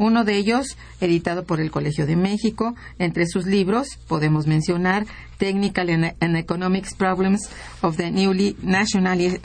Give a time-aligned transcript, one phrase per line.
[0.00, 5.04] Uno de ellos, editado por el Colegio de México, entre sus libros podemos mencionar
[5.36, 7.50] Technical and Economics Problems
[7.82, 9.42] of the Newly Nationalized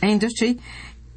[0.00, 0.58] Industry.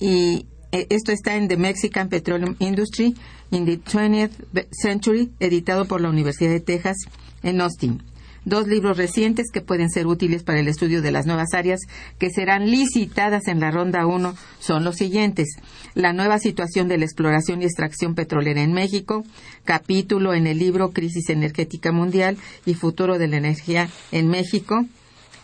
[0.02, 3.16] Y eh, esto está en The Mexican Petroleum Industry
[3.52, 6.98] in the 20th Century, editado por la Universidad de Texas
[7.42, 8.04] en Austin
[8.46, 11.82] dos libros recientes que pueden ser útiles para el estudio de las nuevas áreas
[12.18, 15.48] que serán licitadas en la ronda 1 son los siguientes.
[15.94, 19.24] La nueva situación de la exploración y extracción petrolera en México,
[19.66, 24.86] capítulo en el libro Crisis energética mundial y futuro de la energía en México,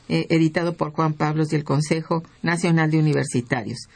[0.07, 3.87] eh, editado por Juan Pablos y el Consejo Nacional de Universitarios.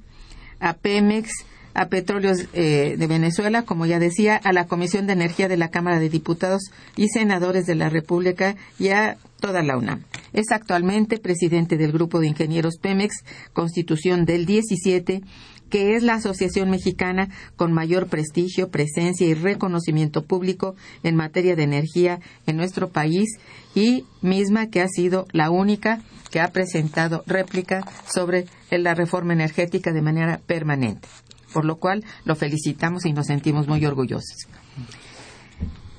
[0.59, 1.31] a Pemex,
[1.77, 5.69] a Petróleos eh, de Venezuela, como ya decía, a la Comisión de Energía de la
[5.69, 10.03] Cámara de Diputados y Senadores de la República y a toda la UNAM.
[10.33, 15.21] Es actualmente presidente del Grupo de Ingenieros Pemex, Constitución del 17,
[15.69, 21.63] que es la asociación mexicana con mayor prestigio, presencia y reconocimiento público en materia de
[21.63, 23.38] energía en nuestro país
[23.75, 26.01] y misma que ha sido la única
[26.31, 31.07] que ha presentado réplica sobre la reforma energética de manera permanente,
[31.53, 34.47] por lo cual lo felicitamos y nos sentimos muy orgullosos.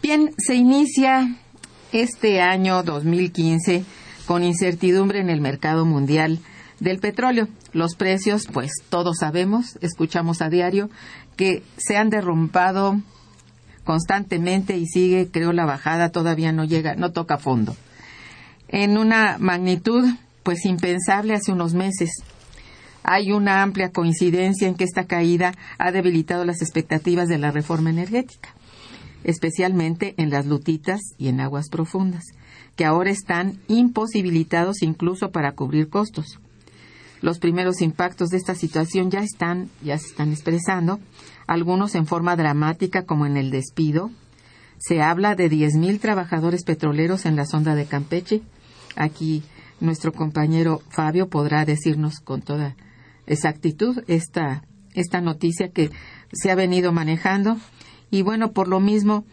[0.03, 1.37] Bien, se inicia
[1.93, 3.85] este año 2015
[4.27, 6.39] con incertidumbre en el mercado mundial
[6.81, 7.49] del petróleo.
[7.73, 10.91] Los precios, pues todos sabemos, escuchamos a diario,
[11.37, 13.01] que se han derrumbado
[13.85, 17.75] constantemente y sigue, creo, la bajada todavía no llega, no toca fondo.
[18.69, 20.05] En una magnitud,
[20.43, 22.11] pues impensable hace unos meses.
[23.03, 27.91] Hay una amplia coincidencia en que esta caída ha debilitado las expectativas de la reforma
[27.91, 28.55] energética,
[29.25, 32.25] especialmente en las lutitas y en aguas profundas,
[32.77, 36.39] que ahora están imposibilitados incluso para cubrir costos.
[37.21, 41.01] Los primeros impactos de esta situación ya están, ya se están expresando,
[41.47, 44.11] algunos en forma dramática como en el despido.
[44.79, 48.43] Se habla de 10.000 trabajadores petroleros en la sonda de Campeche.
[48.95, 49.43] Aquí
[49.81, 52.77] nuestro compañero Fabio podrá decirnos con toda
[53.29, 54.65] exactitud esta,
[54.95, 55.91] esta noticia que
[56.33, 57.57] se ha venido manejando.
[58.11, 59.25] Y bueno, por lo mismo,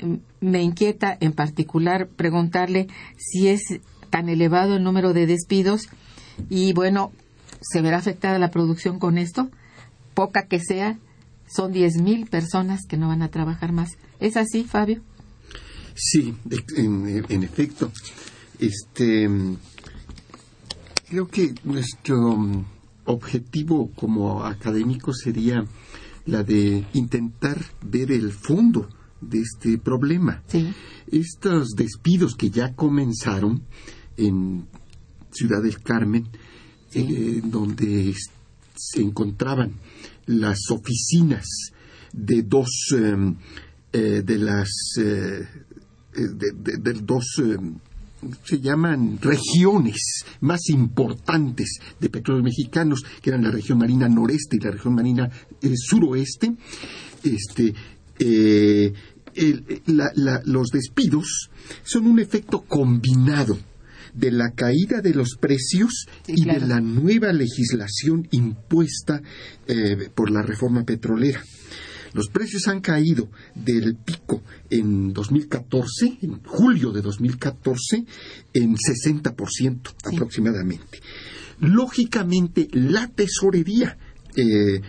[0.00, 2.86] mm, me inquieta en particular preguntarle
[3.16, 3.80] si es
[4.10, 5.88] tan elevado el número de despidos
[6.48, 7.12] y bueno,
[7.60, 9.50] ¿Se verá afectada la producción con esto?
[10.14, 10.98] Poca que sea,
[11.48, 13.90] son 10.000 personas que no van a trabajar más.
[14.20, 15.02] ¿Es así, Fabio?
[15.94, 16.34] Sí,
[16.76, 17.90] en, efecto.
[18.58, 19.28] Este,
[21.08, 22.64] creo que nuestro
[23.08, 25.64] objetivo como académico sería
[26.26, 28.88] la de intentar ver el fondo
[29.20, 30.42] de este problema.
[30.46, 30.72] Sí.
[31.10, 33.62] Estos despidos que ya comenzaron
[34.16, 34.66] en
[35.30, 36.28] Ciudad del Carmen
[36.94, 38.14] eh, donde
[38.74, 39.72] se encontraban
[40.26, 41.46] las oficinas
[42.12, 43.36] de dos em,
[43.92, 45.46] eh, de las eh,
[46.14, 47.74] de, dos em,
[48.44, 54.60] se llaman regiones más importantes de petróleos mexicanos, que eran la región marina noreste y
[54.60, 55.30] la región marina
[55.76, 56.54] suroeste,
[57.22, 57.74] este,
[60.44, 61.50] los despidos
[61.84, 63.58] son un efecto combinado
[64.14, 69.22] de la caída de los precios y de la nueva legislación impuesta
[69.66, 71.42] eh, por la reforma petrolera.
[72.12, 78.04] Los precios han caído del pico en 2014, en julio de 2014,
[78.54, 81.00] en 60% aproximadamente.
[81.60, 83.98] Lógicamente, la tesorería
[84.36, 84.80] eh,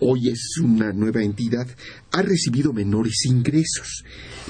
[0.00, 1.66] hoy es una nueva entidad,
[2.12, 4.04] ha recibido menores ingresos.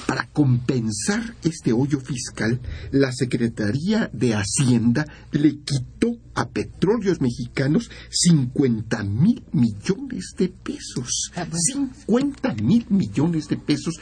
[0.05, 2.59] Para compensar este hoyo fiscal,
[2.91, 11.31] la Secretaría de Hacienda le quitó a petróleos mexicanos 50 mil millones de pesos.
[11.35, 13.95] 50 ah, mil millones de pesos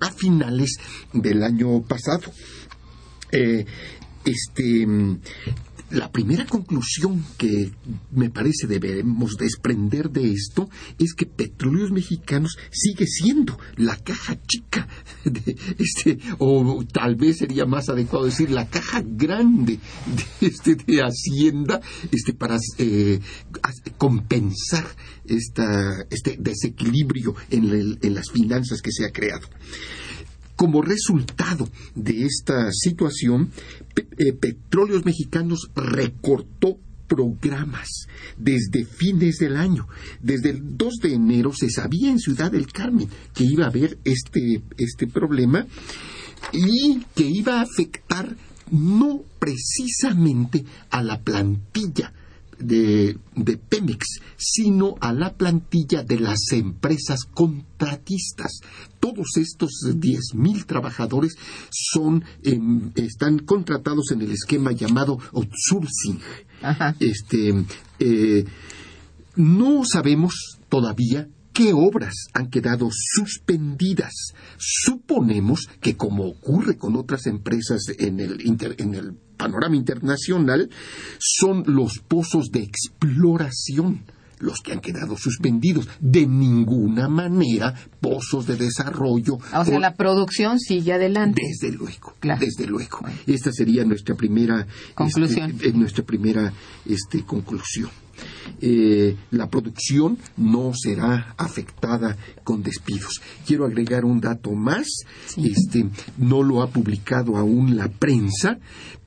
[0.00, 0.78] a finales
[1.12, 2.32] del año pasado.
[3.32, 3.66] Eh,
[4.24, 4.86] este
[5.90, 7.70] la primera conclusión que
[8.10, 14.88] me parece debemos desprender de esto es que Petróleos Mexicanos sigue siendo la caja chica,
[15.24, 19.78] de este, o tal vez sería más adecuado decir la caja grande
[20.40, 23.20] de, este, de Hacienda este, para eh,
[23.96, 24.86] compensar
[25.24, 29.48] esta, este desequilibrio en, en las finanzas que se ha creado.
[30.56, 33.50] Como resultado de esta situación,
[34.18, 39.86] eh, Petróleos Mexicanos recortó programas desde fines del año.
[40.20, 43.98] Desde el 2 de enero se sabía en Ciudad del Carmen que iba a haber
[44.04, 45.66] este, este problema
[46.52, 48.36] y que iba a afectar
[48.70, 52.12] no precisamente a la plantilla
[52.58, 53.18] de,
[53.68, 58.60] Pemex, sino a la plantilla de las empresas contratistas.
[59.00, 61.36] Todos estos 10.000 trabajadores
[61.70, 62.24] son,
[62.94, 66.20] están contratados en el esquema llamado outsourcing.
[67.00, 67.64] Este,
[67.98, 68.44] eh,
[69.36, 74.12] no sabemos todavía qué obras han quedado suspendidas.
[74.58, 78.42] Suponemos que, como ocurre con otras empresas en el,
[78.78, 80.68] en el panorama internacional,
[81.18, 84.02] son los pozos de exploración
[84.38, 85.88] los que han quedado suspendidos.
[86.00, 89.34] De ninguna manera pozos de desarrollo.
[89.54, 91.42] O sea, la producción sigue adelante.
[91.42, 93.00] Desde luego, desde luego.
[93.26, 95.50] Esta sería nuestra primera conclusión.
[95.50, 96.52] Este, nuestra primera
[96.84, 97.90] este, conclusión.
[98.60, 103.20] Eh, la producción no será afectada con despidos.
[103.46, 104.86] Quiero agregar un dato más.
[105.36, 105.86] Este,
[106.18, 108.58] no lo ha publicado aún la prensa,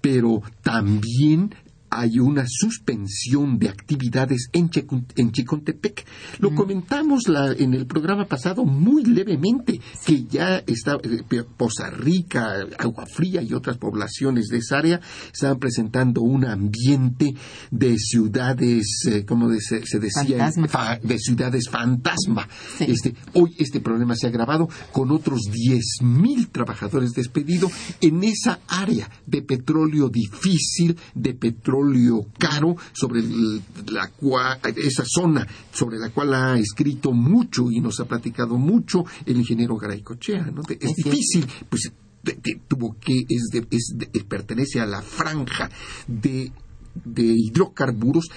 [0.01, 1.53] pero también
[1.89, 6.05] hay una suspensión de actividades en, Chicontepec.
[6.39, 7.23] Lo comentamos
[7.57, 13.53] en el programa pasado muy levemente, que ya está eh, Poza Rica, Agua Fría y
[13.53, 15.01] otras poblaciones de esa área
[15.33, 17.33] están presentando un ambiente
[17.71, 20.51] de ciudades, eh, como se, decía,
[21.01, 22.47] de ciudades fantasma.
[22.79, 29.09] Este, hoy este problema se ha agravado con otros 10.000 trabajadores despedidos en esa área
[29.25, 31.78] de petróleo difícil, de petróleo
[32.37, 33.21] caro sobre
[33.91, 34.11] la
[34.75, 39.77] esa zona sobre la cual ha escrito mucho y nos ha platicado mucho el ingeniero
[39.77, 40.51] Garay Cochea.
[40.51, 40.61] ¿no?
[40.67, 41.91] Es difícil, pues
[42.67, 43.49] tuvo que, es,
[44.27, 45.69] pertenece a la franja
[46.07, 46.51] de,
[47.15, 48.29] hidrocarburos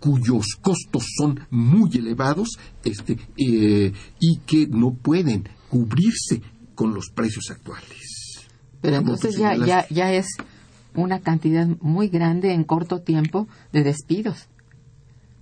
[0.00, 6.40] cuyos costos son muy elevados este, eh, y que no pueden cubrirse
[6.74, 8.46] con los precios actuales.
[8.80, 10.26] Pero entonces ya, ya, ya es
[10.96, 14.48] una cantidad muy grande en corto tiempo de despidos.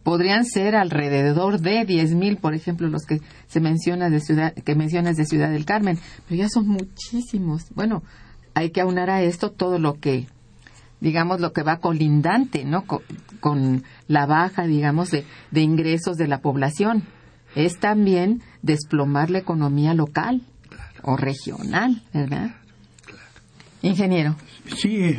[0.02, 5.16] Podrían ser alrededor de 10.000, por ejemplo, los que se menciona de ciudad, que mencionas
[5.16, 7.62] de Ciudad del Carmen, pero ya son muchísimos.
[7.74, 8.02] Bueno,
[8.52, 10.26] hay que aunar a esto todo lo que,
[11.00, 12.84] digamos, lo que va colindante, ¿no?
[13.40, 17.04] Con, la baja, digamos, de, de ingresos de la población.
[17.54, 20.42] Es también desplomar la economía local
[21.02, 22.56] o regional, ¿verdad?
[23.82, 24.36] Ingeniero.
[24.76, 25.18] Sí,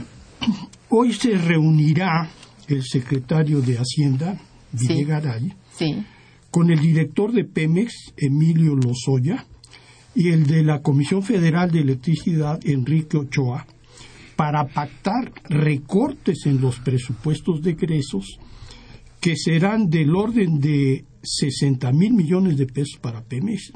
[0.90, 2.30] Hoy se reunirá
[2.68, 4.40] el secretario de Hacienda,
[4.72, 5.54] Villegaray,
[6.52, 9.46] con el director de Pemex, Emilio Lozoya,
[10.16, 13.68] y el de la Comisión Federal de Electricidad, Enrique Ochoa,
[14.36, 18.40] para pactar recortes en los presupuestos de egresos
[19.20, 23.74] que serán del orden de 60 mil millones de pesos para Pemex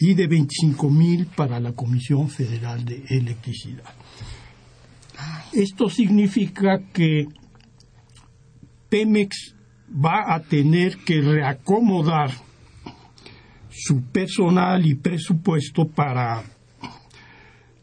[0.00, 3.94] y de 25 mil para la Comisión Federal de Electricidad.
[5.54, 7.28] Esto significa que
[8.88, 9.54] Pemex
[9.88, 12.32] va a tener que reacomodar
[13.70, 16.42] su personal y presupuesto para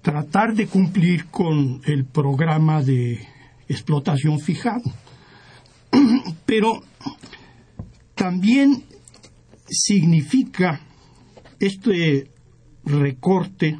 [0.01, 3.25] tratar de cumplir con el programa de
[3.69, 4.83] explotación fijado.
[6.45, 6.81] Pero
[8.15, 8.83] también
[9.69, 10.81] significa
[11.59, 12.29] este
[12.83, 13.79] recorte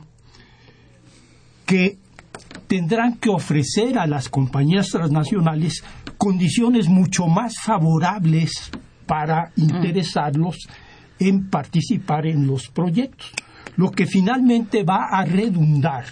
[1.65, 1.97] que
[2.71, 5.83] tendrán que ofrecer a las compañías transnacionales
[6.17, 8.71] condiciones mucho más favorables
[9.05, 9.61] para mm.
[9.61, 10.69] interesarlos
[11.19, 13.29] en participar en los proyectos,
[13.75, 16.05] lo que finalmente va a redundar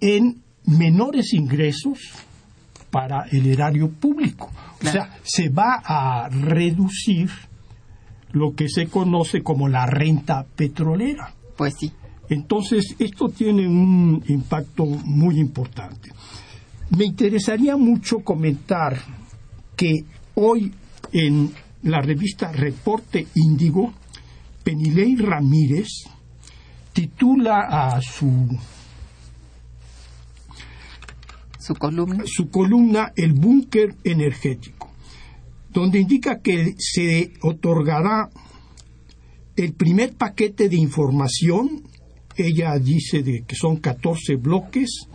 [0.00, 1.98] en menores ingresos
[2.90, 4.50] para el erario público.
[4.82, 7.28] O sea, se va a reducir
[8.30, 11.34] lo que se conoce como la renta petrolera.
[11.58, 11.92] Pues sí.
[12.32, 16.10] Entonces, esto tiene un impacto muy importante.
[16.96, 18.98] Me interesaría mucho comentar
[19.76, 20.04] que
[20.36, 20.72] hoy
[21.12, 23.92] en la revista Reporte Índigo,
[24.64, 25.88] Penilei Ramírez
[26.94, 28.48] titula a su
[31.58, 32.24] su columna.
[32.26, 34.90] Su columna El búnker energético,
[35.70, 38.30] donde indica que se otorgará
[39.56, 41.91] el primer paquete de información.
[42.36, 45.08] Ella dice de que son 14 bloques,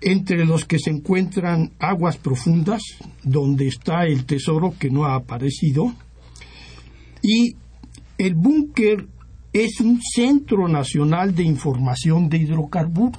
[0.00, 2.82] entre los que se encuentran aguas profundas,
[3.22, 5.92] donde está el tesoro que no ha aparecido,
[7.22, 7.56] y
[8.18, 9.08] el búnker
[9.52, 13.18] es un centro nacional de información de hidrocarburos.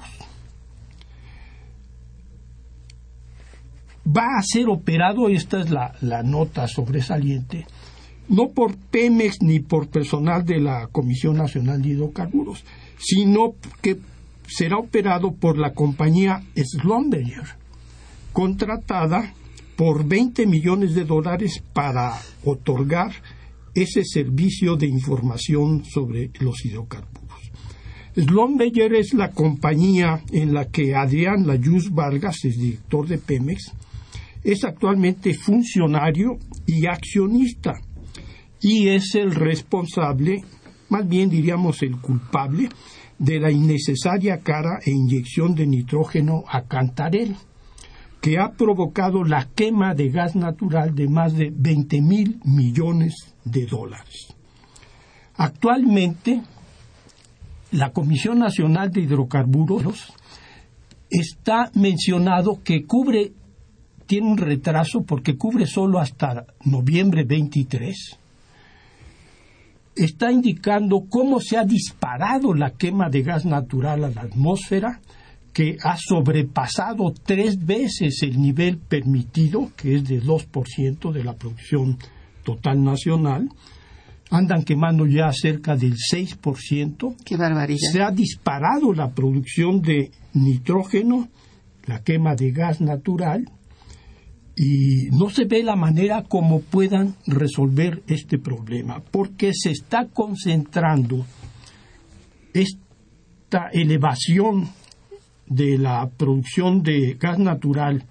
[4.06, 7.66] Va a ser operado, esta es la, la nota sobresaliente,
[8.28, 12.64] no por Pemex ni por personal de la Comisión Nacional de Hidrocarburos,
[12.98, 13.98] sino que
[14.46, 17.56] será operado por la compañía Schlumberger,
[18.32, 19.34] contratada
[19.76, 23.12] por 20 millones de dólares para otorgar
[23.74, 27.52] ese servicio de información sobre los hidrocarburos.
[28.18, 33.72] Schlumberger es la compañía en la que Adrián Layuz Vargas es director de Pemex,
[34.42, 37.80] es actualmente funcionario y accionista
[38.60, 40.42] y es el responsable,
[40.88, 42.68] más bien diríamos el culpable,
[43.18, 47.36] de la innecesaria cara e inyección de nitrógeno a Cantarel,
[48.20, 53.66] que ha provocado la quema de gas natural de más de 20 mil millones de
[53.66, 54.34] dólares.
[55.36, 56.42] Actualmente,
[57.70, 60.12] la Comisión Nacional de Hidrocarburos
[61.10, 63.32] está mencionado que cubre,
[64.06, 68.18] tiene un retraso porque cubre solo hasta noviembre 23
[69.98, 75.00] está indicando cómo se ha disparado la quema de gas natural a la atmósfera,
[75.52, 81.98] que ha sobrepasado tres veces el nivel permitido, que es de 2% de la producción
[82.44, 83.48] total nacional.
[84.30, 87.16] Andan quemando ya cerca del 6%.
[87.24, 87.90] ¡Qué barbaridad!
[87.90, 91.28] Se ha disparado la producción de nitrógeno,
[91.86, 93.50] la quema de gas natural,
[94.58, 101.24] y no se ve la manera como puedan resolver este problema, porque se está concentrando
[102.52, 104.68] esta elevación
[105.46, 108.04] de la producción de gas natural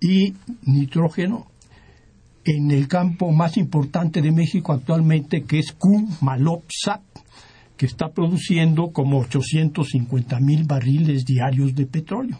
[0.00, 0.34] y
[0.66, 1.46] nitrógeno
[2.44, 7.00] en el campo más importante de México actualmente, que es Cum Malopsat,
[7.78, 12.38] que está produciendo como 850 mil barriles diarios de petróleo.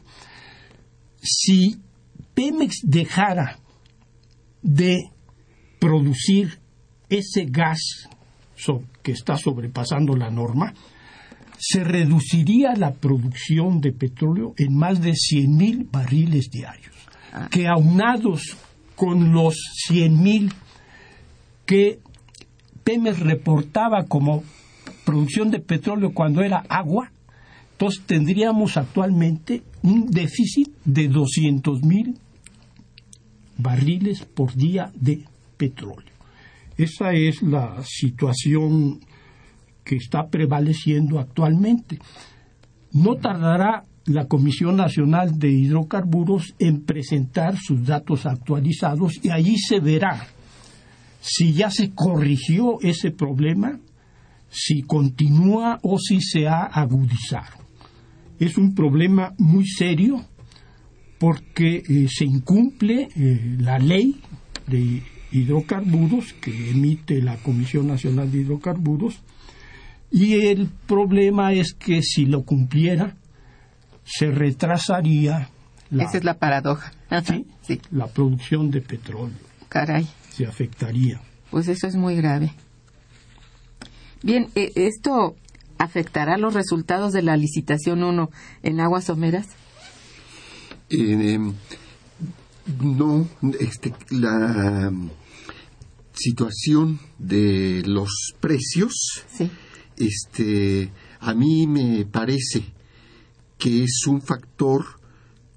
[1.22, 1.78] Si
[2.34, 3.58] Pemex dejara
[4.62, 5.10] de
[5.78, 6.58] producir
[7.08, 8.08] ese gas
[9.02, 10.74] que está sobrepasando la norma,
[11.58, 16.94] se reduciría la producción de petróleo en más de 100.000 barriles diarios,
[17.32, 17.48] ah.
[17.50, 18.56] que aunados
[18.96, 19.56] con los
[19.90, 20.52] 100.000
[21.66, 22.00] que
[22.82, 24.42] Pemex reportaba como
[25.04, 27.10] producción de petróleo cuando era agua,
[27.72, 32.16] entonces tendríamos actualmente un déficit de 200.000
[33.56, 35.24] barriles por día de
[35.56, 36.12] petróleo.
[36.76, 39.00] Esa es la situación
[39.84, 41.98] que está prevaleciendo actualmente.
[42.92, 49.80] No tardará la Comisión Nacional de Hidrocarburos en presentar sus datos actualizados y allí se
[49.80, 50.26] verá
[51.20, 53.80] si ya se corrigió ese problema,
[54.50, 57.64] si continúa o si se ha agudizado.
[58.38, 60.22] Es un problema muy serio
[61.24, 64.20] porque eh, se incumple eh, la ley
[64.66, 69.22] de hidrocarburos que emite la Comisión Nacional de Hidrocarburos
[70.10, 73.16] y el problema es que si lo cumpliera
[74.04, 75.48] se retrasaría
[75.88, 76.92] la, esa es la paradoja.
[77.62, 77.80] ¿sí?
[77.90, 79.38] la producción de petróleo.
[79.70, 80.06] Caray.
[80.28, 81.22] Se afectaría.
[81.50, 82.52] Pues eso es muy grave.
[84.22, 85.36] Bien eh, esto
[85.78, 88.30] afectará los resultados de la licitación 1
[88.62, 89.46] en aguas someras
[90.94, 91.38] eh,
[92.82, 93.28] no,
[93.58, 94.92] este, la
[96.12, 99.24] situación de los precios,
[99.96, 102.64] este, a mí me parece
[103.58, 104.84] que es un factor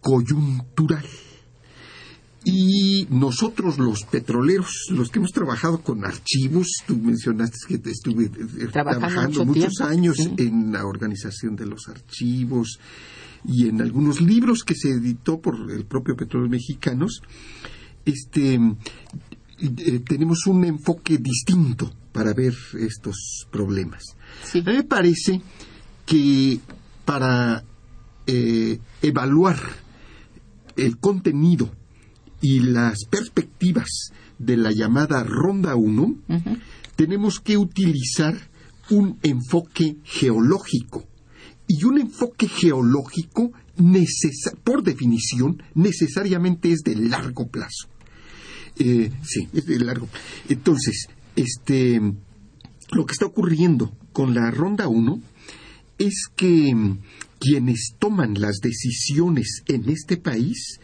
[0.01, 1.05] coyuntural.
[2.49, 8.67] Y nosotros los petroleros, los que hemos trabajado con archivos, tú mencionaste que estuve eh,
[8.71, 12.79] trabajando, muchos años en la organización de los archivos,
[13.47, 17.21] y en algunos libros que se editó por el propio Petróleo Mexicanos,
[18.05, 18.59] este,
[19.59, 24.03] eh, tenemos un enfoque distinto para ver estos problemas.
[24.53, 25.41] A mí me parece
[26.05, 26.59] que
[27.05, 27.63] para
[28.25, 29.57] eh, evaluar
[30.75, 31.71] el contenido
[32.41, 36.15] y las perspectivas de la llamada Ronda 1,
[36.95, 38.35] tenemos que utilizar
[38.89, 41.07] un enfoque geológico
[41.67, 43.51] Y un enfoque geológico,
[44.63, 47.87] por definición, necesariamente es de largo plazo.
[48.79, 50.07] Eh, sí, es de largo.
[50.49, 51.99] Entonces, este,
[52.91, 55.21] lo que está ocurriendo con la ronda 1
[55.97, 56.99] es que mm,
[57.39, 60.79] quienes toman las decisiones en este país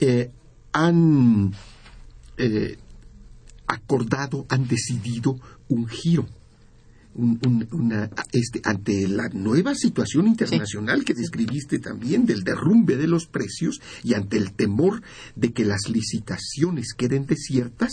[0.00, 0.30] eh,
[0.72, 1.52] han
[2.36, 2.76] eh,
[3.66, 5.38] acordado, han decidido
[5.68, 6.26] un giro.
[8.32, 14.14] Este, ante la nueva situación internacional que describiste también del derrumbe de los precios y
[14.14, 15.02] ante el temor
[15.36, 17.92] de que las licitaciones queden desiertas,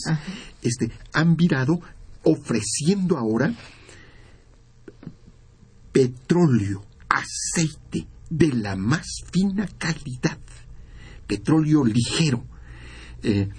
[0.62, 1.80] este, han virado
[2.24, 3.54] ofreciendo ahora
[5.92, 10.40] petróleo, aceite de la más fina calidad,
[11.28, 12.44] petróleo ligero,
[13.24, 13.50] eh,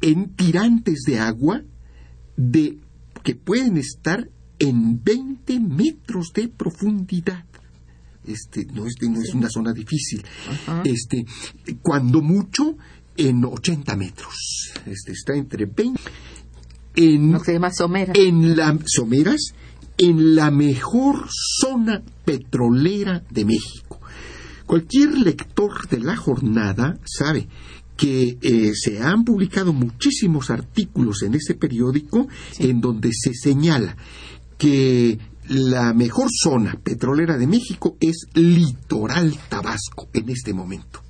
[0.00, 1.62] en tirantes de agua
[2.36, 2.78] de,
[3.22, 4.28] que pueden estar
[4.58, 7.44] en 20 metros de profundidad.
[8.24, 10.22] Este, no, es, no es una zona difícil.
[10.84, 11.24] Este,
[11.80, 12.76] cuando mucho,
[13.16, 14.72] en 80 metros.
[14.86, 16.00] Este, está entre 20.
[16.96, 18.16] En, no se someras.
[18.16, 19.54] En las someras,
[19.96, 21.28] en la mejor
[21.60, 24.00] zona petrolera de México.
[24.66, 27.48] Cualquier lector de la jornada sabe
[27.96, 33.96] que eh, se han publicado muchísimos artículos en ese periódico en donde se señala
[34.58, 35.18] que
[35.48, 41.00] la mejor zona petrolera de México es Litoral Tabasco en este momento.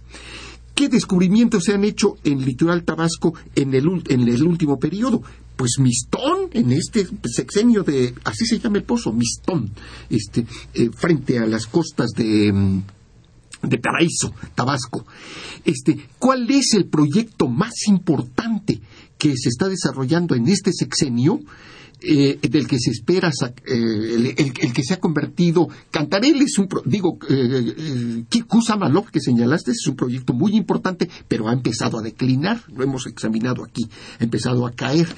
[0.74, 5.22] ¿Qué descubrimientos se han hecho en Litoral Tabasco en el, en el último periodo?
[5.56, 9.72] Pues Mistón, en este sexenio de, así se llama el pozo, Mistón,
[10.08, 12.82] este, eh, frente a las costas de, mm,
[13.62, 15.04] de Paraíso, Tabasco.
[15.64, 18.80] Este, ¿Cuál es el proyecto más importante
[19.18, 21.40] que se está desarrollando en este sexenio?
[22.00, 23.28] Eh, del que se espera,
[23.66, 29.84] eh, el, que se ha convertido, Cantarel es un, digo, eh, Kusamalov que señalaste es
[29.88, 33.88] un proyecto muy importante, pero ha empezado a declinar, lo hemos examinado aquí,
[34.20, 35.08] ha empezado a caer.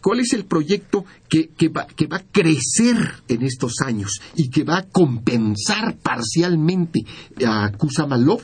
[0.00, 2.96] ¿Cuál es el proyecto que, va, que va a crecer
[3.28, 7.04] en estos años y que va a compensar parcialmente
[7.46, 8.40] a Kusamalov?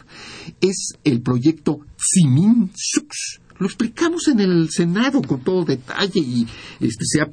[0.60, 6.46] Es el proyecto Simin Sux lo explicamos en el Senado con todo detalle y
[6.80, 7.30] este, sea,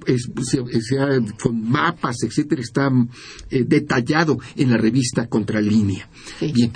[1.41, 2.91] con mapas, etcétera, está
[3.49, 6.07] eh, detallado en la revista Contralínea.
[6.39, 6.71] Bien,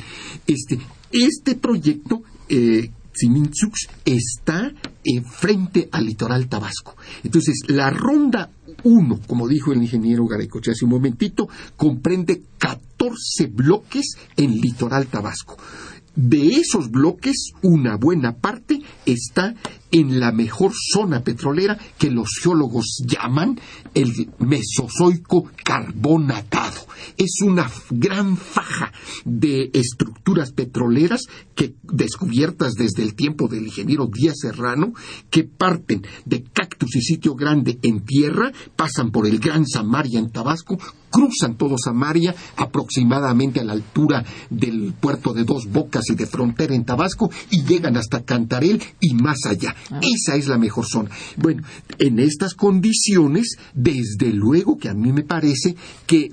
[0.47, 0.79] este,
[1.11, 2.89] este proyecto eh,
[4.03, 4.71] está
[5.03, 6.95] eh, frente al litoral tabasco.
[7.23, 8.49] Entonces, la ronda
[8.83, 15.57] 1, como dijo el ingeniero Garecoche hace un momentito, comprende 14 bloques en litoral tabasco.
[16.15, 19.55] De esos bloques, una buena parte está
[19.93, 23.59] en la mejor zona petrolera que los geólogos llaman
[23.93, 26.81] el Mesozoico carbonatado.
[27.15, 28.91] Es una gran faja
[29.23, 31.21] de estructuras petroleras
[31.53, 34.93] que descubiertas desde el tiempo del ingeniero Díaz Serrano
[35.29, 40.31] que parten de Cactus y Sitio Grande en tierra, pasan por el Gran Samaria en
[40.31, 40.79] Tabasco,
[41.13, 46.73] cruzan todo Samaria aproximadamente a la altura del puerto de Dos Bocas y de frontera
[46.73, 49.75] en Tabasco y llegan hasta Cantarel y más allá.
[49.91, 49.99] Ah.
[50.01, 51.09] Esa es la mejor zona.
[51.37, 51.63] Bueno,
[51.99, 56.31] en estas condiciones, desde luego que a mí me parece que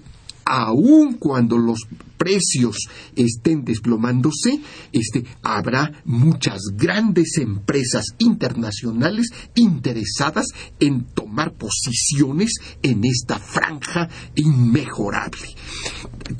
[0.50, 1.86] aun cuando los
[2.16, 2.76] precios
[3.14, 4.60] estén desplomándose,
[4.92, 10.46] este, habrá muchas grandes empresas internacionales interesadas
[10.80, 15.54] en tomar posiciones en esta franja inmejorable.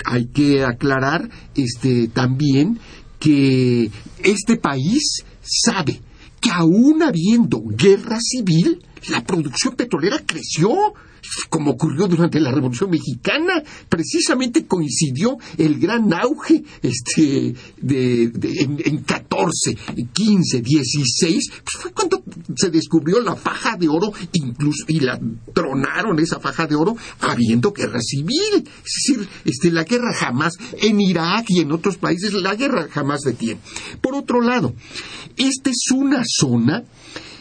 [0.05, 2.81] Hay que aclarar este, también
[3.20, 3.90] que
[4.23, 6.01] este país sabe
[6.40, 10.94] que aún habiendo guerra civil, la producción petrolera creció
[11.48, 19.76] como ocurrió durante la Revolución Mexicana, precisamente coincidió el gran auge este, de, en, 14,
[20.12, 22.22] 15, 16, pues fue cuando
[22.57, 25.20] se descubrió la faja de oro, incluso, y la
[25.55, 28.64] tronaron esa faja de oro, habiendo guerra civil.
[28.85, 33.20] Es decir, este, la guerra jamás, en Irak y en otros países, la guerra jamás
[33.20, 33.61] detiene.
[34.00, 34.74] Por otro lado,
[35.40, 36.85] esta es una zona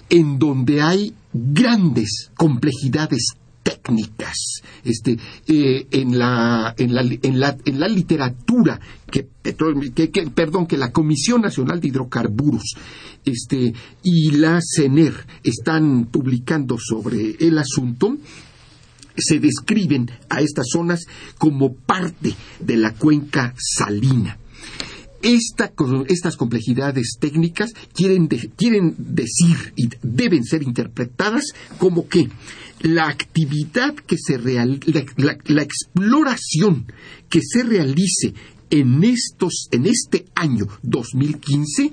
[0.10, 7.80] en donde hay grandes complejidades técnicas este, eh, en, la, en, la, en, la, en,
[7.80, 8.80] la, literatura
[9.12, 9.28] que,
[10.34, 12.76] perdón, que la Comisión Nacional de Hidrocarburos
[13.26, 18.18] este, y la CENER están publicando sobre el asunto,
[19.16, 21.06] se describen a estas zonas
[21.38, 24.38] como parte de la cuenca salina.
[25.22, 32.30] Estas complejidades técnicas quieren, quieren decir y deben ser interpretadas como que
[32.82, 34.80] la actividad que se real,
[35.18, 36.92] la, exploración
[37.30, 38.34] que se realice
[38.70, 41.92] en estos en este año 2015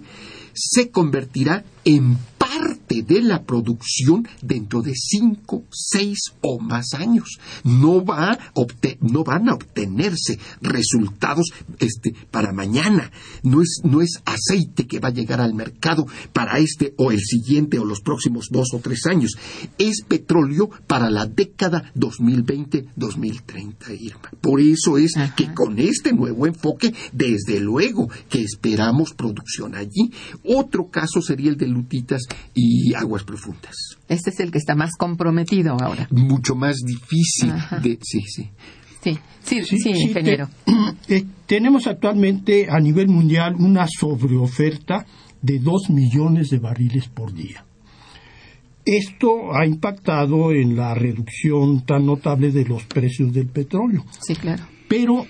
[0.53, 7.39] se convertirá en parte de la producción dentro de cinco, seis o más años.
[7.65, 8.39] No, va
[9.01, 11.47] no van a obtenerse resultados
[11.79, 13.11] este, para mañana.
[13.43, 17.21] No es, no es aceite que va a llegar al mercado para este o el
[17.21, 19.37] siguiente o los próximos dos o tres años.
[19.79, 24.31] Es petróleo para la década 2020-2030, Irma.
[24.41, 30.13] Por eso es que con este nuevo enfoque, desde luego que esperamos producción allí.
[30.45, 32.23] Otro caso sería el de lutitas
[32.55, 33.75] y aguas profundas.
[34.09, 36.09] Este es el que está más comprometido ahora.
[36.11, 37.99] Mucho más difícil de...
[38.03, 38.51] Sí, sí.
[39.43, 40.49] Sí, sí, ingeniero.
[41.09, 45.07] Eh, tenemos actualmente a nivel mundial una sobreoferta
[45.41, 47.65] de 2 millones de barriles por día.
[48.85, 54.05] Esto ha impactado en la reducción tan notable de los precios del petróleo.
[54.21, 54.65] Sí, claro.
[54.89, 55.25] Pero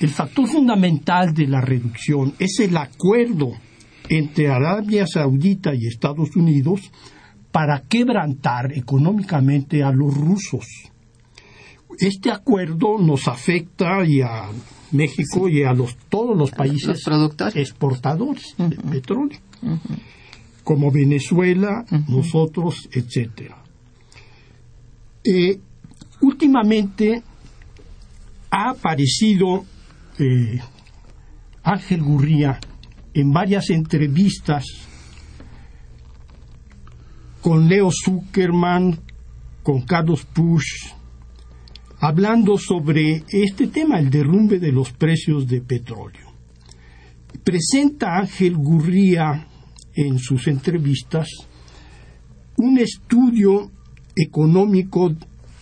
[0.00, 3.52] el factor fundamental de la reducción es el acuerdo
[4.08, 6.90] entre Arabia Saudita y Estados Unidos
[7.52, 10.66] para quebrantar económicamente a los rusos.
[11.98, 14.48] Este acuerdo nos afecta y a
[14.92, 17.04] México y a los, todos los países
[17.54, 19.38] exportadores de petróleo,
[20.62, 23.52] como Venezuela, nosotros, etc.
[25.24, 25.58] Eh,
[26.20, 27.22] últimamente
[28.50, 29.64] ha aparecido
[30.18, 30.60] eh,
[31.62, 32.60] Ángel Gurría
[33.18, 34.64] en varias entrevistas
[37.40, 39.00] con Leo Zuckerman,
[39.64, 40.92] con Carlos Push,
[41.98, 46.28] hablando sobre este tema, el derrumbe de los precios de petróleo.
[47.42, 49.48] Presenta Ángel Gurría
[49.94, 51.28] en sus entrevistas
[52.56, 53.72] un estudio
[54.14, 55.12] económico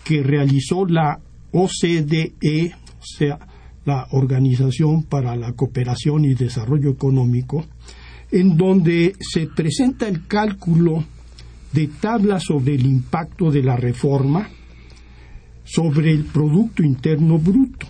[0.05, 1.21] que realizó la
[1.53, 3.38] OCDE, o sea,
[3.87, 7.64] la Organización para la Cooperación y Desarrollo Económico,
[8.31, 11.05] en donde se presenta el cálculo
[11.72, 14.49] de tablas sobre el impacto de la reforma
[15.66, 17.87] sobre el Producto Interno Bruto.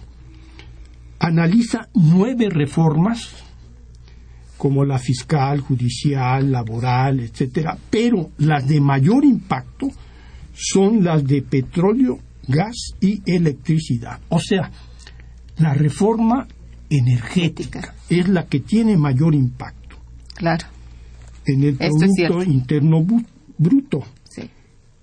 [1.18, 3.44] Analiza nueve reformas,
[4.56, 9.88] como la fiscal, judicial, laboral, etcétera, pero las de mayor impacto
[10.54, 14.20] son las de petróleo, gas y electricidad.
[14.30, 14.70] O sea,
[15.58, 16.46] la reforma
[16.90, 19.96] energética es la que tiene mayor impacto.
[20.34, 20.66] Claro.
[21.46, 23.04] En el Producto Interno
[23.58, 24.04] Bruto.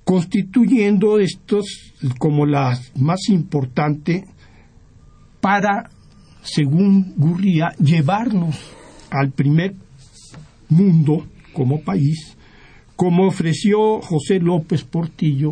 [0.04, 4.26] Constituyendo estos como la más importante
[5.40, 5.90] para,
[6.42, 8.60] según Gurría, llevarnos
[9.10, 9.76] al primer
[10.68, 12.36] mundo como país,
[12.98, 15.52] como ofreció José López Portillo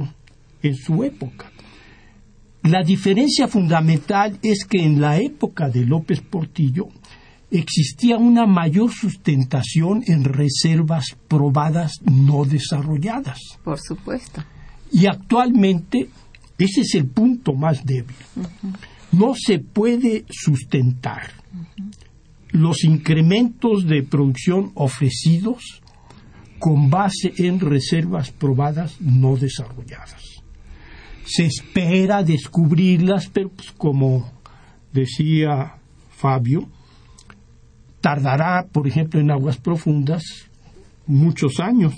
[0.61, 1.50] en su época.
[2.63, 6.89] La diferencia fundamental es que en la época de López Portillo
[7.50, 13.39] existía una mayor sustentación en reservas probadas no desarrolladas.
[13.63, 14.43] Por supuesto.
[14.91, 16.10] Y actualmente
[16.60, 18.15] ese es el punto más débil.
[19.12, 21.32] No se puede sustentar
[22.52, 25.82] los incrementos de producción ofrecidos
[26.60, 30.31] con base en reservas probadas no desarrolladas
[31.25, 34.31] se espera descubrirlas, pero pues, como
[34.91, 35.75] decía
[36.10, 36.67] Fabio,
[38.01, 40.23] tardará, por ejemplo, en aguas profundas
[41.05, 41.93] muchos años.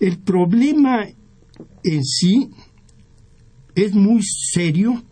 [0.00, 1.06] El problema
[1.84, 2.50] en sí
[3.74, 5.02] es muy serio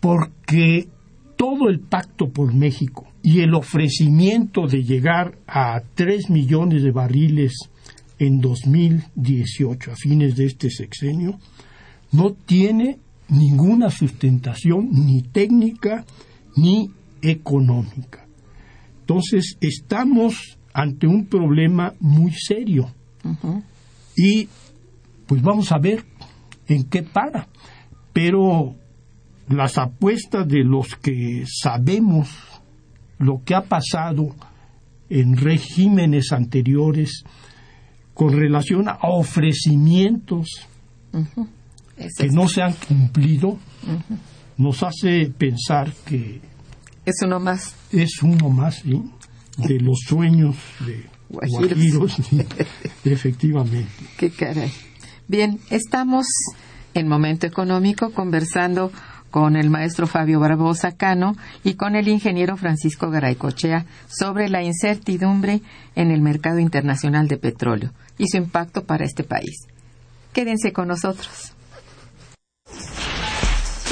[0.00, 0.88] porque
[1.36, 7.54] todo el pacto por México y el ofrecimiento de llegar a 3 millones de barriles
[8.18, 11.38] en 2018, a fines de este sexenio,
[12.14, 12.98] no tiene
[13.28, 16.04] ninguna sustentación ni técnica
[16.56, 18.24] ni económica.
[19.00, 22.90] Entonces estamos ante un problema muy serio
[24.16, 24.48] y
[25.26, 26.04] pues vamos a ver
[26.68, 27.48] en qué para.
[28.12, 28.76] Pero
[29.48, 32.28] las apuestas de los que sabemos
[33.18, 34.34] lo que ha pasado
[35.10, 37.24] en regímenes anteriores
[38.14, 40.48] con relación a ofrecimientos
[41.96, 43.58] que no se han cumplido
[44.56, 46.40] nos hace pensar que
[47.04, 47.74] es uno más.
[47.92, 52.16] es uno más de los sueños de Guajiros,
[53.04, 53.90] efectivamente.
[54.16, 54.72] Qué caray.
[55.26, 56.26] Bien estamos
[56.94, 58.92] en momento económico conversando
[59.30, 65.60] con el maestro Fabio Barbosa Cano y con el ingeniero Francisco Garaycochea sobre la incertidumbre
[65.96, 69.66] en el mercado internacional de petróleo y su impacto para este país.
[70.32, 71.53] Quédense con nosotros.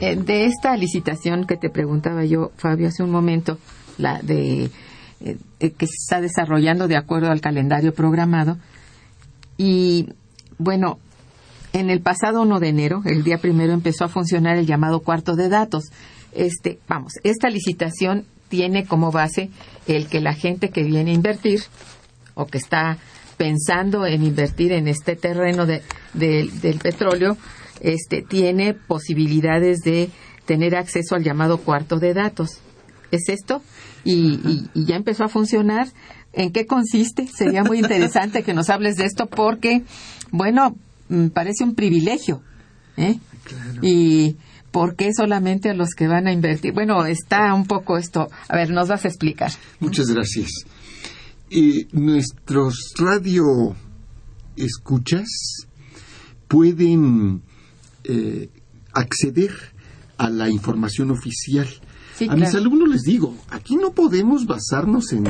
[0.00, 3.58] Eh, de esta licitación que te preguntaba yo, Fabio, hace un momento,
[3.96, 4.70] la de
[5.20, 8.58] eh, eh, que se está desarrollando de acuerdo al calendario programado.
[9.56, 10.10] Y
[10.58, 10.98] bueno,
[11.72, 15.34] en el pasado 1 de enero, el día primero, empezó a funcionar el llamado cuarto
[15.34, 15.90] de datos.
[16.32, 19.50] Este, vamos, esta licitación tiene como base
[19.88, 21.60] el que la gente que viene a invertir
[22.34, 22.98] o que está
[23.36, 27.36] pensando en invertir en este terreno del petróleo
[27.80, 30.10] este, tiene posibilidades de
[30.46, 32.60] tener acceso al llamado cuarto de datos.
[33.10, 33.62] ¿Es esto?
[34.04, 35.88] Y, ya empezó a funcionar.
[36.32, 37.26] ¿En qué consiste?
[37.26, 39.82] Sería muy interesante que nos hables de esto porque,
[40.30, 40.76] bueno,
[41.08, 42.42] mm, parece un privilegio.
[42.96, 43.18] ¿eh?
[43.82, 44.36] ¿Y
[44.70, 46.72] por qué solamente a los que van a invertir?
[46.72, 48.28] Bueno, está un poco esto.
[48.48, 49.52] A ver, nos vas a explicar.
[49.80, 50.50] Muchas gracias.
[51.92, 53.44] nuestros radio
[54.56, 55.28] escuchas
[56.48, 57.42] pueden
[58.08, 58.48] eh,
[58.92, 59.52] acceder
[60.16, 61.68] a la información oficial.
[62.28, 65.24] a mis alumnos les digo, aquí no podemos basarnos en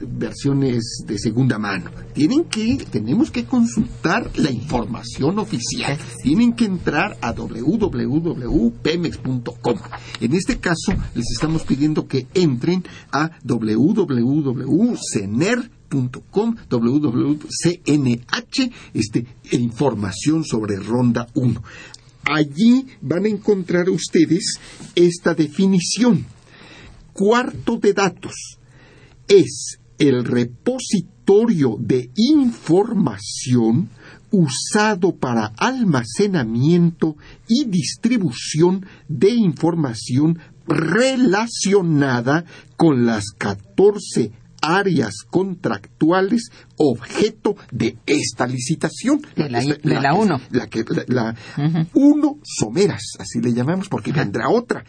[0.00, 1.90] versiones de segunda mano.
[2.14, 5.98] Tienen que, tenemos que consultar la información oficial.
[6.22, 9.78] Tienen que entrar a www.pemex.com.
[10.20, 15.68] En este caso, les estamos pidiendo que entren a www.cener.com
[16.68, 18.20] www.cnh,
[18.94, 21.62] este, información sobre Ronda 1.
[22.24, 24.58] Allí van a encontrar ustedes
[24.94, 26.26] esta definición.
[27.12, 28.58] Cuarto de datos
[29.28, 33.90] es el repositorio de información
[34.30, 37.16] usado para almacenamiento
[37.48, 42.44] y distribución de información relacionada
[42.76, 49.20] con las 14 áreas contractuales objeto de esta licitación.
[49.36, 50.40] De la, de la uno.
[50.50, 51.34] La que, la,
[51.94, 54.84] uno someras, así le llamamos, porque vendrá otra,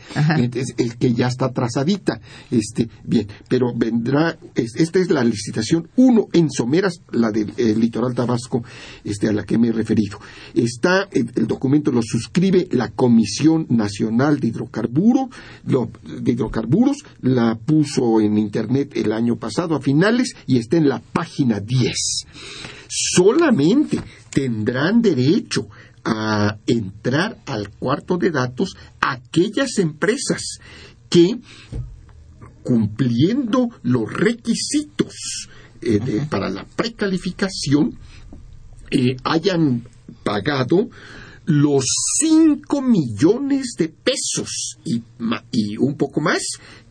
[0.77, 2.19] el que ya está trazadita.
[2.51, 8.63] Este, bien, pero vendrá, esta es la licitación uno en someras, la del litoral tabasco,
[9.03, 10.19] este, a la que me he referido.
[10.53, 15.29] Está, el, documento lo suscribe la Comisión Nacional de Hidrocarburo,
[15.63, 20.99] de Hidrocarburos, la puso en internet el año pasado a finales y está en la
[20.99, 21.74] página 10
[22.87, 23.99] Solamente
[24.29, 25.67] tendrán derecho
[26.03, 30.59] a entrar al cuarto de datos aquellas empresas
[31.09, 31.39] que
[32.63, 35.47] cumpliendo los requisitos
[35.81, 37.97] eh, para la precalificación
[38.91, 39.87] eh, hayan
[40.23, 40.89] pagado
[41.45, 41.85] los
[42.21, 45.03] 5 millones de pesos y,
[45.51, 46.41] y, un poco más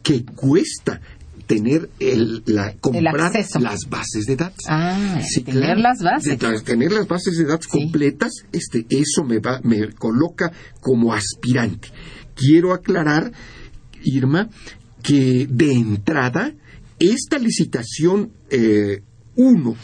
[0.03, 1.01] que cuesta
[1.47, 4.65] tener el, la, comprar las bases de datos.
[4.69, 6.39] Ah, tener las bases.
[6.65, 11.89] tener las bases de datos completas, este, eso me va, me coloca como aspirante.
[12.35, 13.33] Quiero aclarar,
[14.03, 14.49] Irma,
[15.03, 16.55] que de entrada,
[16.99, 19.03] esta licitación 1 eh,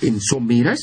[0.02, 0.80] en Someras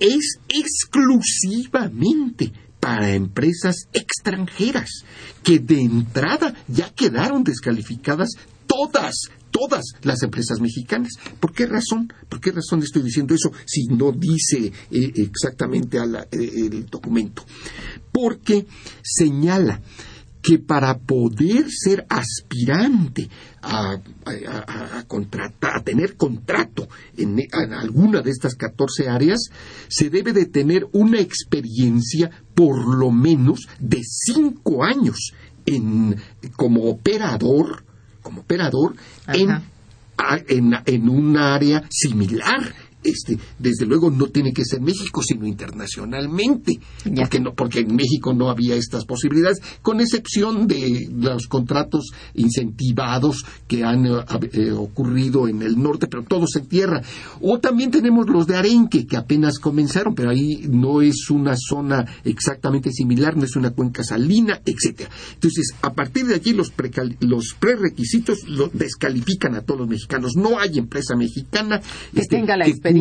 [0.00, 5.04] es exclusivamente para empresas extranjeras
[5.42, 8.28] que de entrada ya quedaron descalificadas
[8.66, 9.14] todas
[9.54, 11.12] todas las empresas mexicanas.
[11.38, 12.12] ¿Por qué razón?
[12.28, 17.44] ¿Por qué razón estoy diciendo eso si no dice eh, exactamente eh, el documento?
[18.10, 18.66] Porque
[19.02, 19.80] señala
[20.42, 23.30] que para poder ser aspirante
[23.62, 23.94] a,
[24.26, 26.86] a, tener contrato
[27.16, 27.38] en,
[27.72, 29.48] alguna de estas 14 áreas,
[29.88, 35.32] se debe de tener una experiencia por lo menos de cinco años
[35.64, 36.16] en,
[36.56, 37.84] como operador
[38.24, 38.96] como operador
[39.28, 39.50] en,
[40.48, 46.80] en, en un área similar este, desde luego no tiene que ser México, sino internacionalmente,
[47.14, 53.44] porque, no, porque en México no había estas posibilidades, con excepción de los contratos incentivados
[53.68, 57.02] que han eh, eh, ocurrido en el norte, pero todos en tierra.
[57.40, 62.04] O también tenemos los de Arenque, que apenas comenzaron, pero ahí no es una zona
[62.24, 65.10] exactamente similar, no es una cuenca salina, etcétera.
[65.34, 66.72] Entonces, a partir de allí los,
[67.20, 70.32] los prerequisitos lo descalifican a todos los mexicanos.
[70.36, 71.80] No hay empresa mexicana
[72.12, 72.93] que este, tenga la experiencia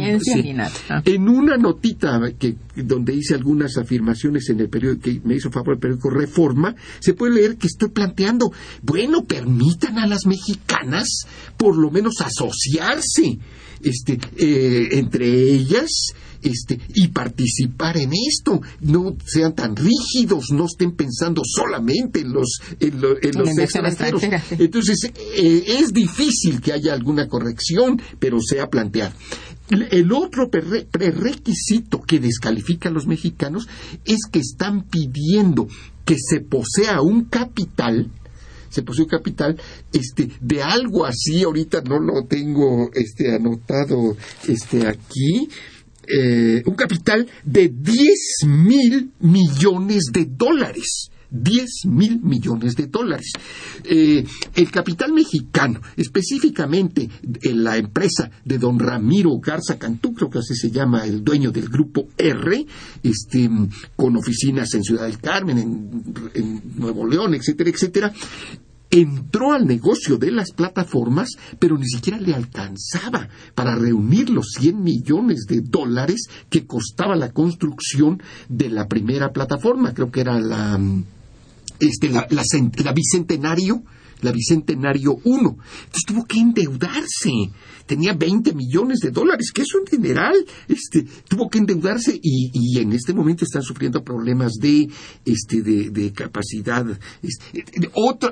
[0.89, 1.01] Ah.
[1.05, 5.75] En una notita que, donde hice algunas afirmaciones en el periódico que me hizo favor
[5.75, 11.25] el periódico Reforma, se puede leer que estoy planteando, bueno, permitan a las mexicanas
[11.57, 13.39] por lo menos asociarse
[13.83, 18.61] este, eh, entre ellas este, y participar en esto.
[18.81, 24.23] No sean tan rígidos, no estén pensando solamente en los, en, los extranjeros.
[24.51, 29.13] Entonces, eh, es difícil que haya alguna corrección, pero sea planteado.
[29.69, 33.67] El otro prerequisito que descalifica a los mexicanos
[34.03, 35.67] es que están pidiendo
[36.05, 38.11] que se posea un capital
[38.69, 39.61] se posee un capital
[39.93, 45.47] este de algo así ahorita no lo tengo este anotado este aquí
[46.07, 53.33] eh, un capital de 10 mil millones de dólares 10 mil millones de dólares.
[53.83, 54.23] Eh,
[54.55, 57.09] el capital mexicano, específicamente
[57.41, 61.51] en la empresa de don Ramiro Garza Cantú, creo que así se llama el dueño
[61.51, 62.65] del grupo R,
[63.01, 63.49] este,
[63.95, 66.03] con oficinas en Ciudad del Carmen, en,
[66.35, 68.13] en Nuevo León, etcétera, etcétera,
[68.93, 74.83] entró al negocio de las plataformas, pero ni siquiera le alcanzaba para reunir los 100
[74.83, 79.95] millones de dólares que costaba la construcción de la primera plataforma.
[79.95, 80.79] Creo que era la
[81.87, 83.83] este, la, Bicentenario,
[84.21, 85.39] la Bicentenario 1.
[85.39, 87.31] Entonces tuvo que endeudarse.
[87.85, 90.35] Tenía 20 millones de dólares, que es un dineral.
[90.67, 94.87] Este, tuvo que endeudarse y, en este momento están sufriendo problemas de,
[95.25, 96.85] este, de, capacidad.
[97.21, 97.65] Este,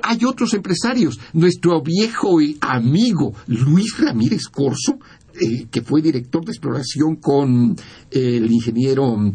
[0.02, 1.18] hay otros empresarios.
[1.34, 4.98] Nuestro viejo amigo Luis Ramírez Corso,
[5.40, 7.76] eh, que fue director de exploración con
[8.10, 9.34] el ingeniero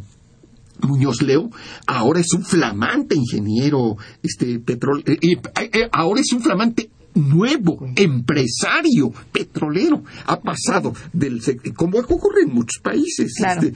[0.81, 1.49] Muñoz Leo
[1.85, 9.11] ahora es un flamante ingeniero este petróleo eh, eh, ahora es un flamante nuevo empresario
[9.31, 10.03] petrolero.
[10.25, 11.41] Ha pasado del
[11.75, 13.73] como ocurre en muchos países, este,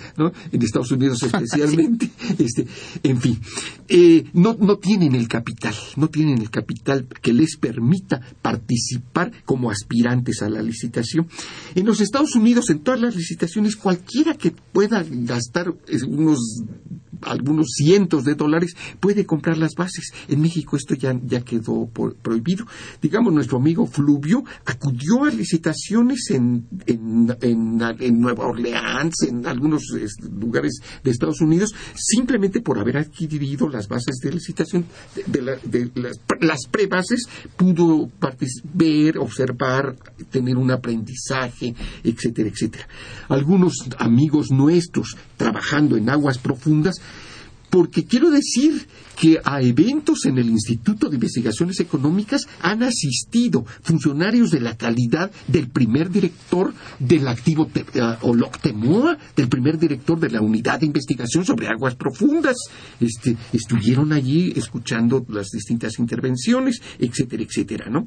[0.52, 2.10] en Estados Unidos especialmente.
[2.38, 2.68] este,
[3.04, 3.40] en fin,
[3.88, 9.70] eh, no, no tienen el capital, no tienen el capital que les permita participar como
[9.70, 11.28] aspirantes a la licitación.
[11.76, 15.74] En los Estados Unidos, en todas las licitaciones, cualquiera que pueda gastar
[16.08, 16.64] unos
[17.22, 20.12] algunos cientos de dólares puede comprar las bases.
[20.28, 21.90] En México esto ya, ya quedó
[22.22, 22.66] prohibido.
[23.02, 29.84] Digamos, nuestro amigo Fluvio acudió a licitaciones en, en, en, Nueva Orleans, en algunos
[30.40, 34.86] lugares de Estados Unidos, simplemente por haber adquirido las bases de licitación,
[35.26, 37.26] de, las, las prebases,
[37.58, 38.10] pudo
[38.74, 39.96] ver, observar,
[40.30, 42.88] tener un aprendizaje, etcétera, etcétera.
[43.30, 47.01] Algunos amigos nuestros trabajando en aguas profundas
[47.72, 48.86] porque quiero decir
[49.18, 55.32] que a eventos en el Instituto de Investigaciones Económicas han asistido funcionarios de la calidad
[55.48, 61.46] del primer director del activo eh, Oloctemoa, del primer director de la unidad de investigación
[61.46, 62.58] sobre aguas profundas.
[63.00, 68.06] Este, estuvieron allí escuchando las distintas intervenciones, etcétera, etcétera, ¿no?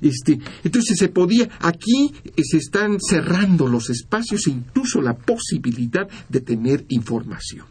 [0.00, 6.40] Este, entonces se podía, aquí se están cerrando los espacios e incluso la posibilidad de
[6.40, 7.69] tener información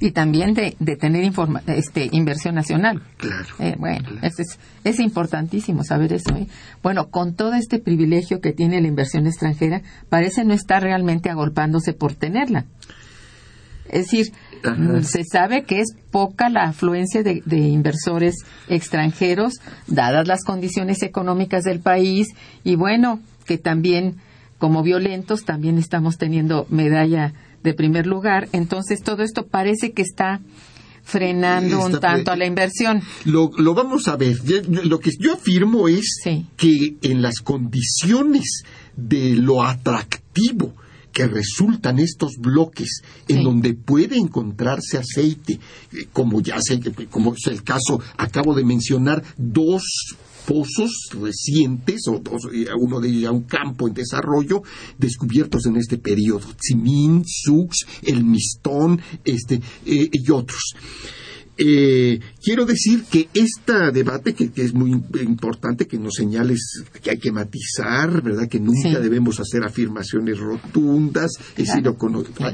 [0.00, 1.30] y también de, de tener
[1.66, 3.02] este, inversión nacional.
[3.18, 3.46] Claro.
[3.58, 6.34] Eh, bueno, Es, es, importantísimo saber eso.
[6.34, 6.46] ¿eh?
[6.82, 11.92] Bueno, con todo este privilegio que tiene la inversión extranjera, parece no estar realmente agolpándose
[11.92, 12.64] por tenerla.
[13.90, 14.32] Es decir,
[15.02, 18.36] se sabe que es poca la afluencia de, de, inversores
[18.68, 19.54] extranjeros,
[19.86, 22.28] dadas las condiciones económicas del país,
[22.62, 24.16] y bueno, que también,
[24.58, 28.48] como violentos, también estamos teniendo medalla de primer lugar.
[28.52, 30.40] Entonces, todo esto parece que está
[31.02, 33.02] frenando un tanto a la inversión.
[33.24, 34.36] Lo, lo, vamos a ver.
[34.68, 36.22] Lo que yo afirmo es
[36.56, 38.62] que en las condiciones
[38.96, 40.74] de lo atractivo
[41.12, 45.58] que resultan estos bloques en donde puede encontrarse aceite,
[45.92, 46.80] eh, como ya sé,
[47.10, 49.82] como es el caso, acabo de mencionar dos
[50.46, 52.20] pozos recientes, o,
[52.78, 54.62] uno de ellos ya un campo en desarrollo,
[54.98, 60.74] descubiertos en este periodo, Tzimín, Sux, el Mistón, este, eh, y otros.
[61.62, 67.18] Eh, quiero decir que este debate, que, es muy importante, que nos señales que hay
[67.18, 68.48] que matizar, ¿verdad?
[68.48, 71.84] Que nunca debemos hacer afirmaciones rotundas, es decir,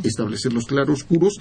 [0.03, 1.39] establecer los claroscuros,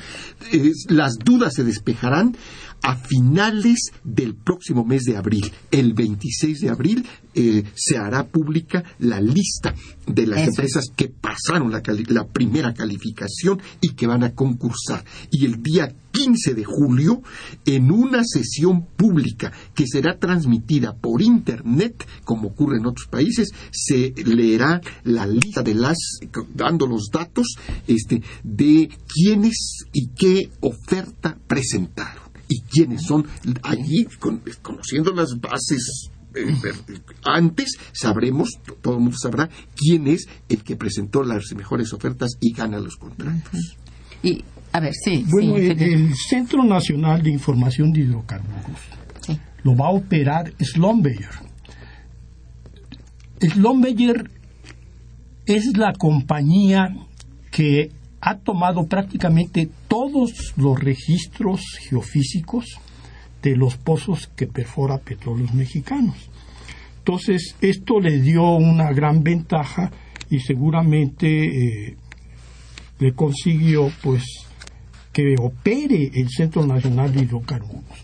[0.90, 2.38] las dudas se despejarán
[2.86, 5.52] a finales del próximo mes de abril.
[5.72, 9.74] El 26 de abril eh, se hará pública la lista
[10.06, 15.04] de las empresas que pasaron la, la, primera calificación y que van a concursar.
[15.32, 17.24] Y el día 15 de julio,
[17.66, 24.14] en una sesión pública que será transmitida por Internet, como ocurre en otros países, se
[24.24, 25.98] leerá la lista de las,
[26.54, 27.56] dando los datos
[27.88, 33.26] este, de quiénes y qué oferta presentaron y quiénes son
[33.64, 34.08] allí,
[34.62, 36.54] conociendo las bases eh,
[37.24, 42.52] antes sabremos, todo el mundo sabrá quién es el que presentó las mejores ofertas y
[42.52, 43.78] gana los contratos.
[44.22, 44.44] Y,
[44.74, 45.26] a ver, sí.
[45.30, 48.82] Bueno, el, Centro Nacional de Información de Hidrocarburos
[49.64, 51.30] lo va a operar Schlumberger.
[53.42, 54.30] Schlumberger
[55.46, 56.90] es la compañía
[57.52, 57.92] que
[58.26, 62.66] ha tomado prácticamente todos los registros geofísicos
[63.44, 66.32] de los pozos que perfora petróleos mexicanos.
[66.98, 69.92] Entonces, esto le dio una gran ventaja
[70.32, 71.98] y seguramente eh,
[72.98, 74.24] le consiguió pues
[75.14, 78.00] que opere el Centro Nacional de Hidrocarburos.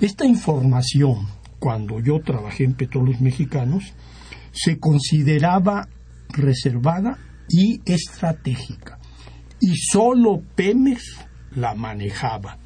[0.00, 1.26] Esta información,
[1.58, 3.94] cuando yo trabajé en petróleos mexicanos,
[4.52, 5.88] se consideraba
[6.28, 9.00] reservada y estratégica
[9.60, 12.58] y solo Pemex la manejaba,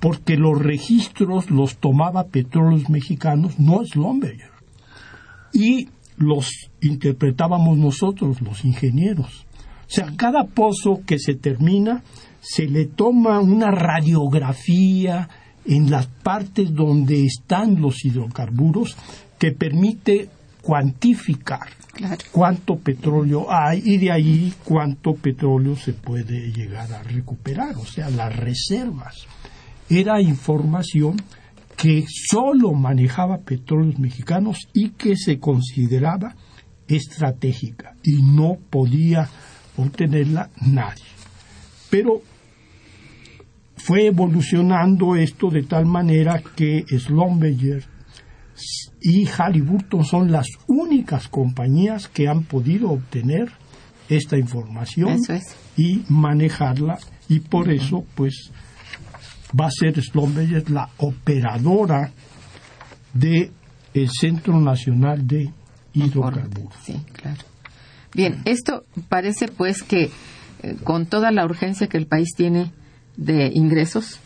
[0.00, 4.50] porque los registros los tomaba Petróleos Mexicanos, no es Lomberger.
[5.52, 9.46] Y los interpretábamos nosotros, los ingenieros.
[9.86, 12.02] O sea, cada pozo que se termina
[12.40, 15.28] se le toma una radiografía
[15.66, 18.96] en las partes donde están los hidrocarburos
[19.38, 20.28] que permite
[20.64, 21.68] cuantificar
[22.32, 28.08] cuánto petróleo hay y de ahí cuánto petróleo se puede llegar a recuperar, o sea,
[28.10, 29.26] las reservas.
[29.90, 31.16] Era información
[31.76, 36.34] que solo manejaba petróleos mexicanos y que se consideraba
[36.88, 39.28] estratégica y no podía
[39.76, 41.04] obtenerla nadie.
[41.90, 42.22] Pero
[43.76, 47.93] fue evolucionando esto de tal manera que Schlumberger
[49.00, 53.52] y Halliburton son las únicas compañías que han podido obtener
[54.08, 55.18] esta información
[55.76, 56.98] y manejarla
[57.28, 58.50] y por eso pues
[59.58, 62.12] va a ser Schlumberger la operadora
[63.12, 63.50] de
[63.94, 65.52] el Centro Nacional de
[65.92, 66.74] Hidrocarburos.
[66.82, 67.42] Sí, claro.
[68.12, 70.10] Bien, esto parece pues que
[70.62, 72.72] eh, con toda la urgencia que el país tiene
[73.16, 74.20] de ingresos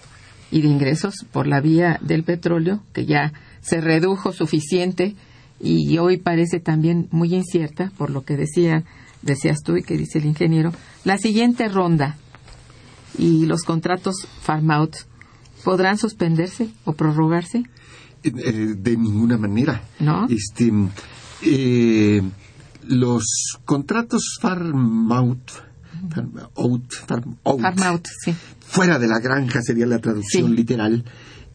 [0.50, 5.16] y de ingresos por la vía del petróleo, que ya se redujo suficiente
[5.60, 8.84] y hoy parece también muy incierta, por lo que decía,
[9.22, 10.72] decías tú y que dice el ingeniero,
[11.04, 12.16] la siguiente ronda
[13.18, 14.96] y los contratos farm out
[15.64, 17.64] podrán suspenderse o prorrogarse?
[18.22, 19.82] Eh, eh, de ninguna manera.
[20.00, 20.26] ¿No?
[20.28, 20.72] Este,
[21.42, 22.22] eh,
[22.86, 25.50] los contratos farm out,
[26.10, 28.34] farm out, sí.
[28.60, 31.04] fuera de la granja sería la traducción literal,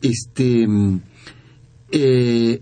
[0.01, 0.67] este,
[1.95, 2.59] eh,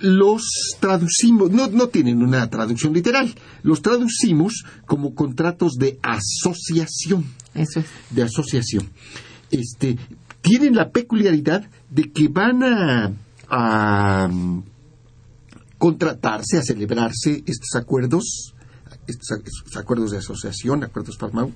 [0.00, 0.42] los
[0.78, 7.24] traducimos, no, no tienen una traducción literal, los traducimos como contratos de asociación.
[7.54, 8.90] Eso De asociación.
[9.50, 9.96] Este,
[10.42, 13.12] tienen la peculiaridad de que van a,
[13.48, 14.30] a
[15.78, 18.54] contratarse, a celebrarse estos acuerdos,
[19.06, 19.40] estos,
[19.76, 21.52] acuerdos de asociación, acuerdos Palmau,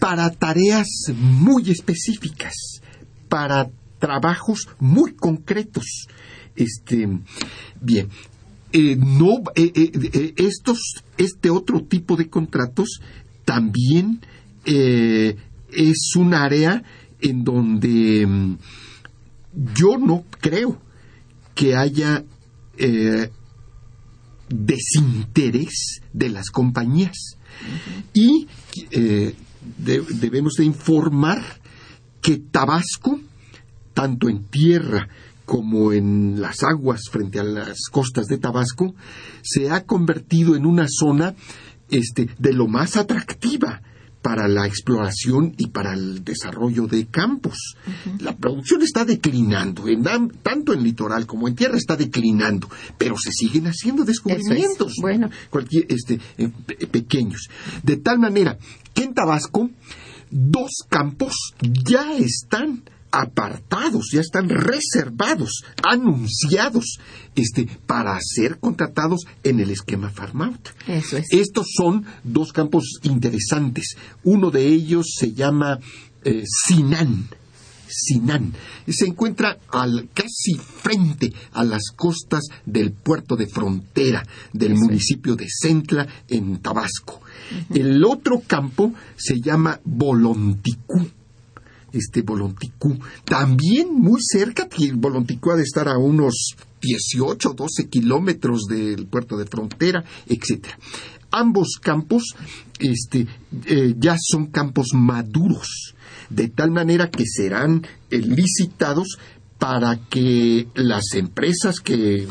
[0.00, 2.80] para tareas muy específicas,
[3.28, 6.06] para trabajos muy concretos.
[6.54, 7.06] Este,
[7.80, 8.08] bien,
[8.72, 13.00] eh, no, eh, eh, estos, este otro tipo de contratos
[13.44, 14.20] también
[14.64, 16.82] es un área
[17.20, 18.58] en donde mm,
[19.74, 20.80] yo no creo
[21.54, 22.24] que haya
[24.48, 27.38] desinterés de las compañías
[28.12, 28.48] y
[29.78, 31.42] debemos de informar
[32.20, 33.20] que Tabasco
[33.96, 35.08] tanto en tierra
[35.46, 38.94] como en las aguas frente a las costas de Tabasco,
[39.40, 41.34] se ha convertido en una zona
[41.88, 43.80] este, de lo más atractiva
[44.20, 47.76] para la exploración y para el desarrollo de campos.
[48.18, 49.84] La producción está declinando,
[50.42, 52.68] tanto en litoral como en tierra está declinando,
[52.98, 55.30] pero se siguen haciendo descubrimientos bueno.
[55.88, 56.50] este, eh,
[56.90, 57.48] pequeños.
[57.82, 58.58] De tal manera
[58.92, 59.70] que en Tabasco
[60.30, 66.98] dos campos ya están apartados, ya están reservados, anunciados,
[67.34, 70.68] este, para ser contratados en el esquema Farmout.
[71.30, 73.96] Estos son dos campos interesantes.
[74.24, 75.78] Uno de ellos se llama
[76.24, 77.28] eh, Sinan.
[77.88, 78.52] Sinan.
[78.88, 85.46] Se encuentra al, casi frente a las costas del puerto de frontera del municipio de
[85.48, 87.20] Centla, en Tabasco.
[87.72, 91.06] El otro campo se llama Bolonticú
[91.92, 92.98] este Volonticú.
[93.24, 99.46] También muy cerca, Volonticú ha de estar a unos 18, 12 kilómetros del puerto de
[99.46, 100.78] frontera, etcétera.
[101.30, 102.34] Ambos campos
[102.78, 103.26] este,
[103.66, 105.94] eh, ya son campos maduros,
[106.30, 109.18] de tal manera que serán eh, licitados
[109.58, 112.26] para que las empresas que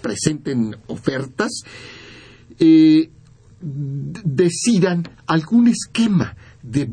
[0.00, 1.62] presenten ofertas
[2.58, 3.10] eh,
[3.60, 6.84] decidan algún esquema de,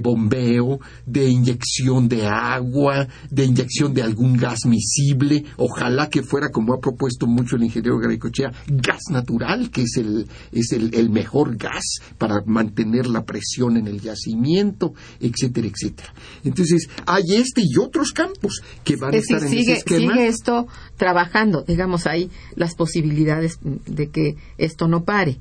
[0.00, 6.74] bombeo, de inyección de agua, de inyección de algún gas miscible, ojalá que fuera, como
[6.74, 12.00] ha propuesto mucho el ingeniero Garicochea, gas natural, que es el, es el, mejor gas
[12.18, 16.14] para mantener la presión en el yacimiento, etcétera, etcétera.
[16.44, 20.14] Entonces, hay este y otros campos que van a estar en sigue, ese esquema.
[20.14, 25.38] Sigue esto trabajando, digamos, ahí las posibilidades de que esto no pare.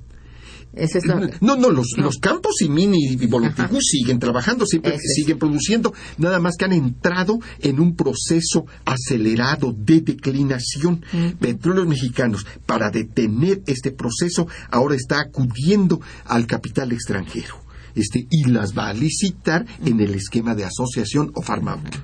[1.41, 6.39] No, no, los, los campos y mini y Volunticú siguen trabajando, siempre siguen produciendo, nada
[6.39, 11.03] más que han entrado en un proceso acelerado de declinación.
[11.39, 17.55] Petróleos Mexicanos, para detener este proceso, ahora está acudiendo al capital extranjero
[17.95, 22.03] este, y las va a licitar en el esquema de asociación o farmacéutica.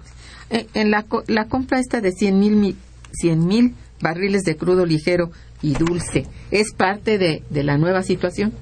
[0.50, 2.76] Eh, en la, la compra esta de 100 mil
[3.14, 5.32] 100 mil barriles de crudo ligero
[5.62, 6.28] y dulce.
[6.50, 8.54] ¿Es parte de, la nueva situación?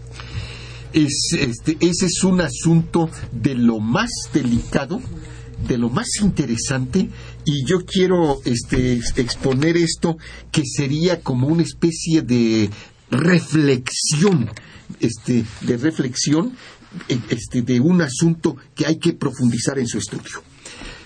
[0.93, 5.01] Es, este, ese es un asunto de lo más delicado,
[5.67, 7.09] de lo más interesante,
[7.45, 10.17] y yo quiero este, exponer esto
[10.51, 12.69] que sería como una especie de
[13.11, 14.49] reflexión,
[14.99, 16.53] este, de reflexión
[17.07, 20.41] este, de un asunto que hay que profundizar en su estudio.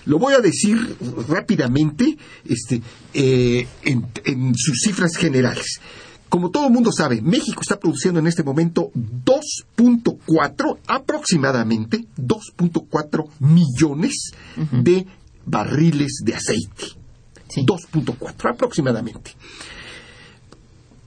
[0.06, 0.96] Lo voy a decir
[1.28, 2.82] rápidamente este,
[3.14, 5.80] eh, en, sus cifras generales.
[6.28, 14.32] Como todo el mundo sabe, México está produciendo en este momento 2.4, aproximadamente 2.4 millones
[14.72, 15.06] de
[15.46, 16.86] barriles de aceite.
[17.56, 19.30] 2.4 aproximadamente.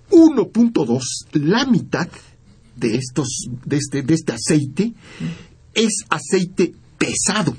[0.10, 1.02] 1.2,
[1.34, 2.08] la mitad
[2.76, 3.28] de estos,
[3.66, 4.94] de este, de este aceite
[5.74, 7.56] es aceite pesado.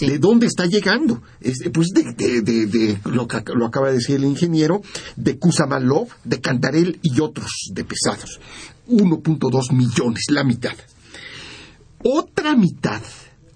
[0.00, 1.22] ¿De dónde está llegando?
[1.72, 4.82] pues de, lo que lo acaba de decir el ingeniero,
[5.16, 8.40] de Kusamalov, de Cantarel y otros de pesados.
[8.88, 10.74] 1.2 millones, la mitad.
[12.04, 13.02] Otra mitad,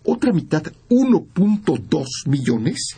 [0.04, 2.96] otra mitad, 1.2 millones,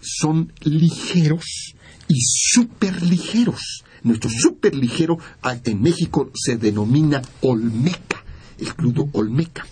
[0.00, 1.74] son ligeros
[2.08, 3.84] y superligeros.
[4.02, 5.18] Nuestro superligero
[5.64, 8.24] en México se denomina Olmeca,
[8.58, 9.64] el crudo Olmeca.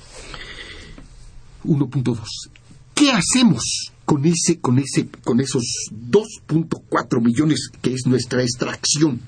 [1.64, 2.59] 1.2.
[3.00, 9.22] ¿Qué hacemos con ese, con ese, con esos 2.4 millones que es nuestra extracción?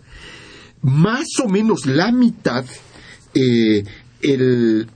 [0.82, 2.66] Más o menos la mitad,
[3.32, 3.82] eh,
[4.20, 4.90] el,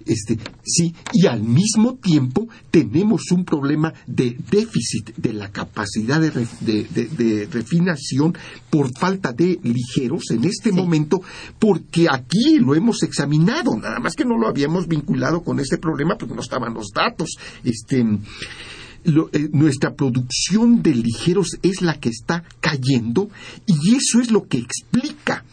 [0.07, 7.49] Este, sí, y al mismo tiempo tenemos un problema de déficit de la capacidad de,
[7.51, 8.35] refinación
[8.71, 11.21] por falta de ligeros en este momento,
[11.59, 16.17] porque aquí lo hemos examinado, nada más que no lo habíamos vinculado con este problema
[16.17, 17.37] porque no estaban los datos.
[17.65, 18.05] Este,
[19.03, 23.31] eh, nuestra producción de ligeros es la que está cayendo
[23.67, 25.45] y eso es lo que explica,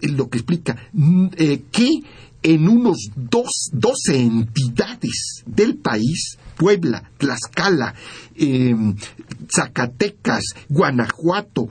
[0.00, 2.02] lo que explica mm, eh, que
[2.46, 7.92] en unos dos, 12 entidades del país, Puebla, Tlaxcala,
[8.36, 8.94] em,
[9.52, 11.68] Zacatecas, Guanajuato,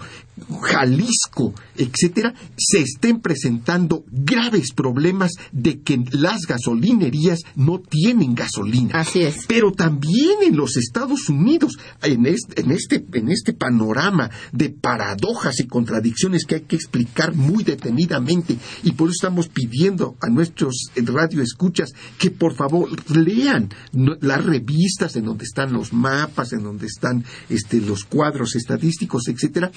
[0.61, 8.99] Jalisco, etcétera, se estén presentando graves problemas de que las gasolinerías no tienen gasolina.
[8.99, 9.45] Así es.
[9.47, 15.59] Pero también en los Estados Unidos, en este, en este, en este panorama de paradojas
[15.59, 20.91] y contradicciones que hay que explicar muy detenidamente, y por eso estamos pidiendo a nuestros
[20.95, 27.23] radioescuchas que por favor lean las revistas en donde están los mapas, en donde están
[27.49, 29.71] este, los cuadros estadísticos, etcétera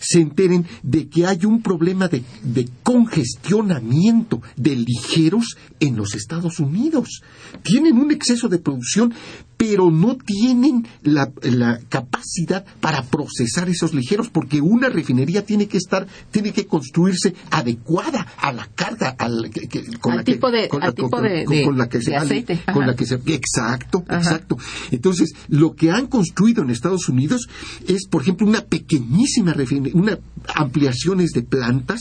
[0.00, 2.22] se enteren de que hay un problema de,
[2.82, 7.22] congestionamiento de ligeros en los Estados Unidos.
[7.62, 9.12] Tienen un exceso de producción,
[9.58, 11.30] pero no tienen la,
[11.88, 18.26] capacidad para procesar esos ligeros, porque una refinería tiene que estar, tiene que construirse adecuada
[18.38, 19.50] a la carga, al,
[20.00, 20.80] con la tipo de, con,
[21.76, 22.60] la que se, aceite.
[22.72, 24.56] Con la que se, exacto, exacto.
[24.92, 27.48] Entonces, lo que han construido en Estados Unidos
[27.86, 30.18] es, por ejemplo, una pequeñísima refinería, una
[30.54, 32.00] ampliaciones de plantas,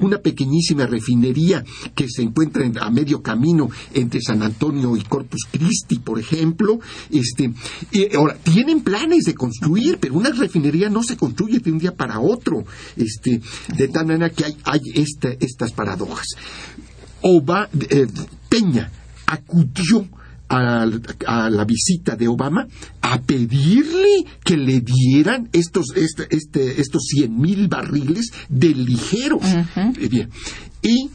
[0.00, 5.98] una pequeñísima refinería que se encuentra a medio camino entre San Antonio y Corpus Christi,
[5.98, 6.78] por ejemplo,
[7.10, 7.52] este,
[8.16, 12.20] ahora, tienen planes de construir, pero una refinería no se construye de un día para
[12.20, 12.64] otro.
[12.96, 13.40] Este,
[13.76, 16.26] de tal manera que hay, hay estas paradojas.
[17.22, 18.06] Oba, eh,
[18.48, 18.90] Peña
[19.26, 20.08] acudió
[20.48, 20.84] a,
[21.48, 22.66] la visita de Obama
[23.00, 29.42] a pedirle que le dieran estos, este, este, estos 100 mil barriles de ligeros.
[29.44, 30.28] Eh,
[30.82, 31.10] y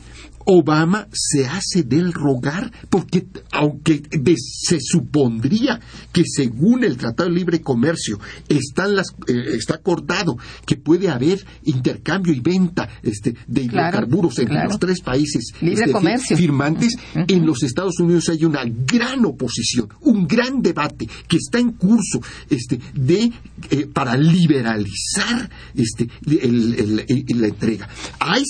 [0.46, 4.04] Obama se hace del rogar porque aunque
[4.38, 5.80] se supondría
[6.12, 11.46] que según el Tratado de Libre Comercio están las, eh, está acordado que puede haber
[11.64, 18.00] intercambio y venta este, de hidrocarburos entre los tres países este, firmantes, en los Estados
[18.00, 23.32] Unidos hay una gran oposición, un gran debate que está en curso este, de,
[23.70, 27.90] eh, para liberalizar este, la entrega.
[28.20, 28.44] Hay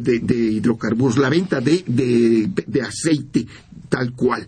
[0.00, 3.46] de, de, hidrocarburos, la venta de, aceite
[3.88, 4.46] tal cual.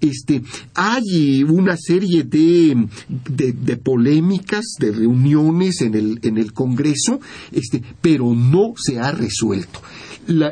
[0.00, 0.42] Este,
[0.74, 7.20] hay una serie de, de, polémicas, de reuniones en el, en el Congreso,
[7.50, 9.80] este, pero no se ha resuelto.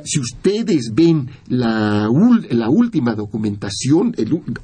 [0.05, 2.09] si ustedes ven la,
[2.51, 4.13] la última documentación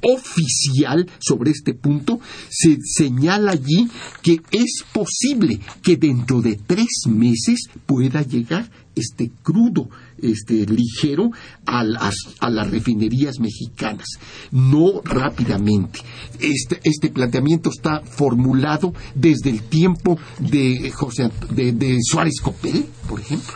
[0.01, 2.19] oficial sobre este punto,
[2.49, 3.87] se señala allí
[4.21, 9.89] que es posible que dentro de tres meses pueda llegar este crudo
[10.23, 11.31] este, ligero
[11.65, 14.07] a las, a las refinerías mexicanas,
[14.51, 15.99] no rápidamente.
[16.39, 23.55] Este, este planteamiento está formulado desde el tiempo de, José, de, Suárez Copel, por ejemplo.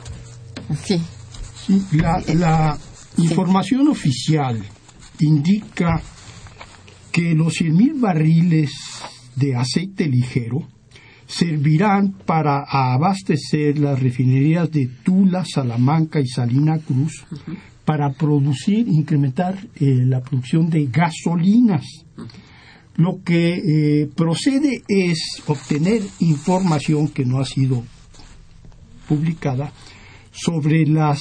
[0.83, 1.01] Sí.
[1.91, 2.77] la,
[3.17, 4.59] información oficial
[5.19, 6.01] indica
[7.11, 8.71] que los 100.000 barriles
[9.35, 10.67] de aceite ligero
[11.27, 17.25] servirán para abastecer las refinerías de Tula, Salamanca y Salina Cruz
[17.85, 21.85] para producir, incrementar eh, la producción de gasolinas.
[22.95, 27.83] Lo que eh, procede es obtener información que no ha sido
[29.07, 29.71] publicada
[30.31, 31.19] sobre las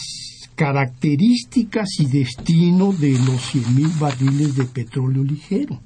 [0.54, 5.80] características y destino de los 100.000 barriles de petróleo ligero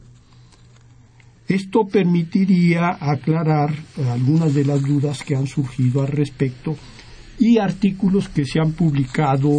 [1.49, 3.72] esto permitiría aclarar
[4.11, 6.76] algunas de las dudas que han surgido al respecto
[7.38, 9.51] y artículos que se han publicado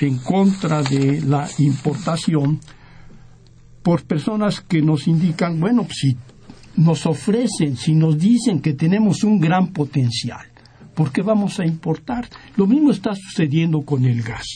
[0.00, 2.60] en contra de la importación
[3.82, 6.16] por personas que nos indican, bueno, si
[6.76, 10.46] nos ofrecen, si nos dicen que tenemos un gran potencial,
[10.94, 12.28] ¿por qué vamos a importar?
[12.56, 14.46] Lo mismo está sucediendo con el gas.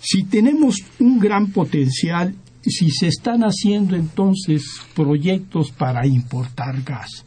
[0.00, 7.24] Si tenemos un gran potencial si se están haciendo entonces proyectos para importar gas,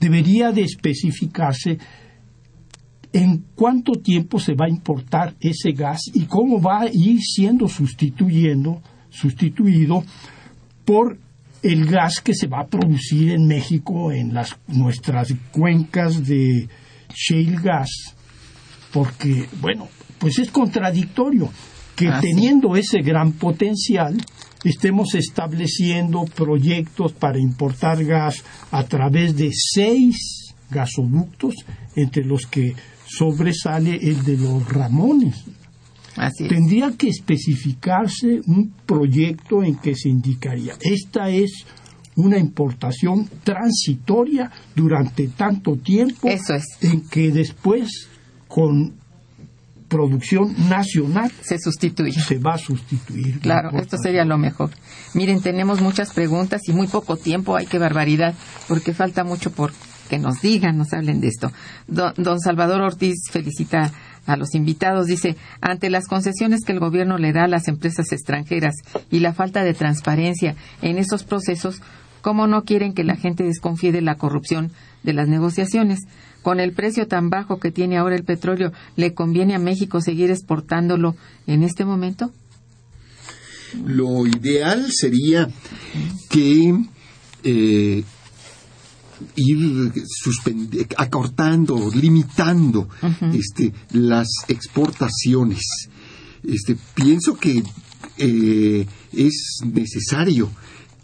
[0.00, 1.78] debería de especificarse
[3.12, 7.66] en cuánto tiempo se va a importar ese gas y cómo va a ir siendo
[7.68, 10.04] sustituyendo, sustituido
[10.84, 11.18] por
[11.62, 16.68] el gas que se va a producir en México en las nuestras cuencas de
[17.12, 18.14] shale gas
[18.92, 21.50] porque bueno pues es contradictorio
[21.96, 24.16] que ah, teniendo ese gran potencial
[24.64, 31.54] estemos estableciendo proyectos para importar gas a través de seis gasoductos,
[31.94, 32.74] entre los que
[33.06, 35.44] sobresale el de los Ramones.
[36.48, 41.64] Tendría que especificarse un proyecto en que se indicaría, esta es
[42.16, 46.28] una importación transitoria durante tanto tiempo
[46.80, 48.08] en que después
[48.48, 48.94] con
[49.88, 52.20] producción nacional se sustituye.
[52.20, 53.40] Se va a sustituir.
[53.40, 54.70] Claro, esto sería lo mejor.
[55.14, 57.56] Miren, tenemos muchas preguntas y muy poco tiempo.
[57.56, 58.34] Ay, qué barbaridad,
[58.68, 59.72] porque falta mucho por
[60.06, 61.52] que nos digan, nos hablen de esto.
[61.86, 63.92] Don, Salvador Ortiz felicita
[64.26, 65.06] a los invitados.
[65.06, 68.74] Dice, ante las concesiones que el gobierno le da a las empresas extranjeras
[69.10, 71.82] y la falta de transparencia en esos procesos,
[72.22, 74.72] ¿cómo no quieren que la gente desconfíe de la corrupción
[75.02, 76.00] de las negociaciones?
[76.46, 80.30] Con el precio tan bajo que tiene ahora el petróleo, ¿le conviene a México seguir
[80.30, 81.16] exportándolo
[81.48, 82.30] en este momento?
[83.84, 85.48] Lo ideal sería
[86.30, 86.72] que
[87.42, 88.04] eh,
[89.34, 89.92] ir
[90.96, 92.88] acortando, limitando
[93.32, 95.88] este, las exportaciones.
[96.44, 97.64] Este, pienso que
[98.18, 100.48] eh, es necesario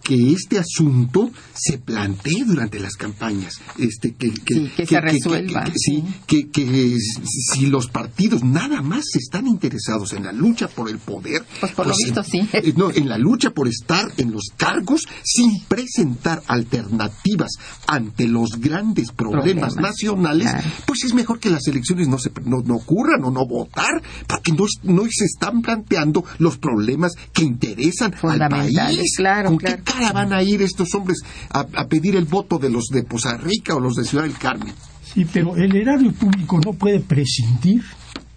[0.03, 5.64] que este asunto se plantee durante las campañas, este que, que, se resuelva.
[5.74, 11.44] sí, que, si los partidos nada más están interesados en la lucha por el poder,
[11.61, 12.48] pues por lo pues visto sí.
[12.53, 17.53] Eh, no, en la lucha por estar en los cargos sin presentar alternativas
[17.86, 20.50] ante los grandes problemas, nacionales,
[20.86, 24.64] pues es mejor que las elecciones no se no, ocurran o no votar, porque no,
[24.82, 29.14] no se están planteando los problemas que interesan al país.
[29.16, 31.18] Claro, claro van a ir estos hombres
[31.51, 34.74] a, pedir el voto de los de Poza Rica o los de Ciudad del Carmen?
[35.05, 37.82] Sí, pero el erario público no puede prescindir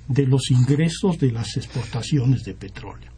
[0.08, 3.12] de los ingresos de las exportaciones de petróleo.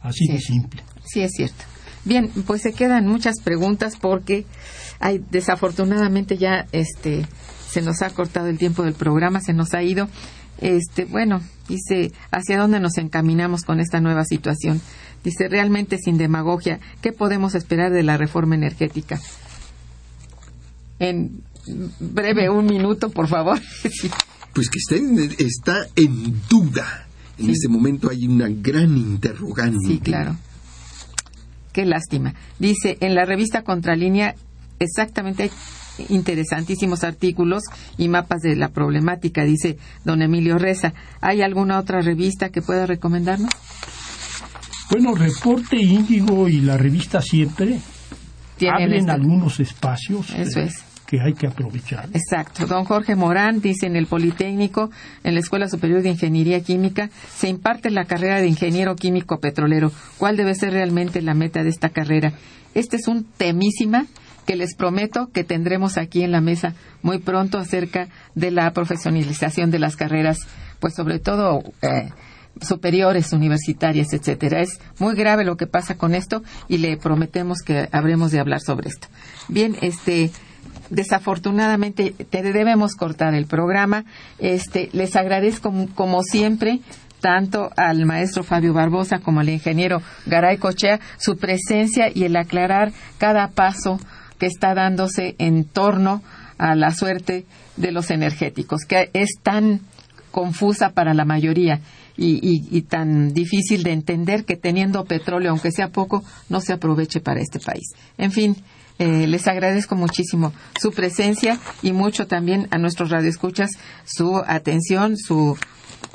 [0.00, 0.82] Así de simple.
[1.04, 1.64] Sí, es cierto.
[2.04, 4.46] Bien, pues se quedan muchas preguntas porque
[4.98, 7.26] hay, desafortunadamente ya este
[7.70, 10.08] se nos ha cortado el tiempo del programa, se nos ha ido.
[10.60, 14.80] Este, bueno, dice, ¿hacia dónde nos encaminamos con esta nueva situación?
[15.24, 19.20] Dice, realmente sin demagogia, ¿qué podemos esperar de la reforma energética?
[20.98, 21.42] En
[21.98, 23.60] breve, un minuto, por favor.
[24.52, 24.96] Pues que está,
[25.38, 27.06] está en duda.
[27.38, 29.86] En este momento hay una gran interrogante.
[29.86, 30.36] Sí, claro.
[31.72, 32.34] Qué lástima.
[32.58, 34.34] Dice, en la revista Contralínea,
[34.80, 35.52] exactamente
[36.08, 37.62] interesantísimos artículos
[37.96, 40.94] y mapas de la problemática, dice don Emilio Reza.
[41.20, 43.50] ¿Hay alguna otra revista que pueda recomendarnos?
[44.90, 47.78] Bueno, Reporte Índigo y la revista Siempre
[48.68, 50.30] abren este algunos espacios.
[50.30, 52.08] Eso es que hay que aprovechar.
[52.12, 52.66] Exacto.
[52.66, 54.90] Don Jorge Morán dice en el Politécnico,
[55.22, 59.92] en la Escuela Superior de Ingeniería Química, se imparte la carrera de ingeniero químico petrolero.
[60.18, 62.32] ¿Cuál debe ser realmente la meta de esta carrera?
[62.74, 64.06] Este es un temísima
[64.46, 69.70] que les prometo que tendremos aquí en la mesa muy pronto acerca de la profesionalización
[69.70, 70.38] de las carreras,
[70.80, 72.10] pues sobre todo eh,
[72.60, 74.60] superiores, universitarias, etcétera.
[74.60, 78.60] Es muy grave lo que pasa con esto y le prometemos que habremos de hablar
[78.60, 79.08] sobre esto.
[79.48, 80.30] Bien, este
[80.90, 84.04] desafortunadamente te debemos cortar el programa.
[84.38, 86.80] Este, les agradezco como siempre
[87.20, 92.92] tanto al maestro Fabio Barbosa como al ingeniero Garay Cochea su presencia y el aclarar
[93.18, 94.00] cada paso
[94.38, 96.22] que está dándose en torno
[96.58, 97.46] a la suerte
[97.76, 99.80] de los energéticos, que es tan
[100.30, 101.80] confusa para la mayoría
[102.16, 107.40] y, tan difícil de entender que teniendo petróleo, aunque sea poco, no se aproveche para
[107.40, 107.92] este país.
[108.18, 108.56] En fin,
[108.98, 113.70] eh, les agradezco muchísimo su presencia y mucho también a nuestros radioescuchas
[114.04, 115.56] su atención, su,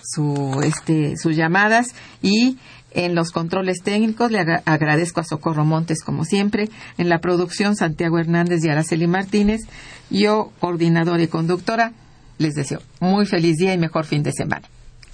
[0.03, 2.57] su, este, sus llamadas y
[2.91, 8.19] en los controles técnicos le agradezco a Socorro Montes como siempre, en la producción Santiago
[8.19, 9.61] Hernández y Araceli Martínez,
[10.09, 11.91] yo coordinadora y conductora,
[12.37, 14.69] les deseo muy feliz día y mejor fin de semana.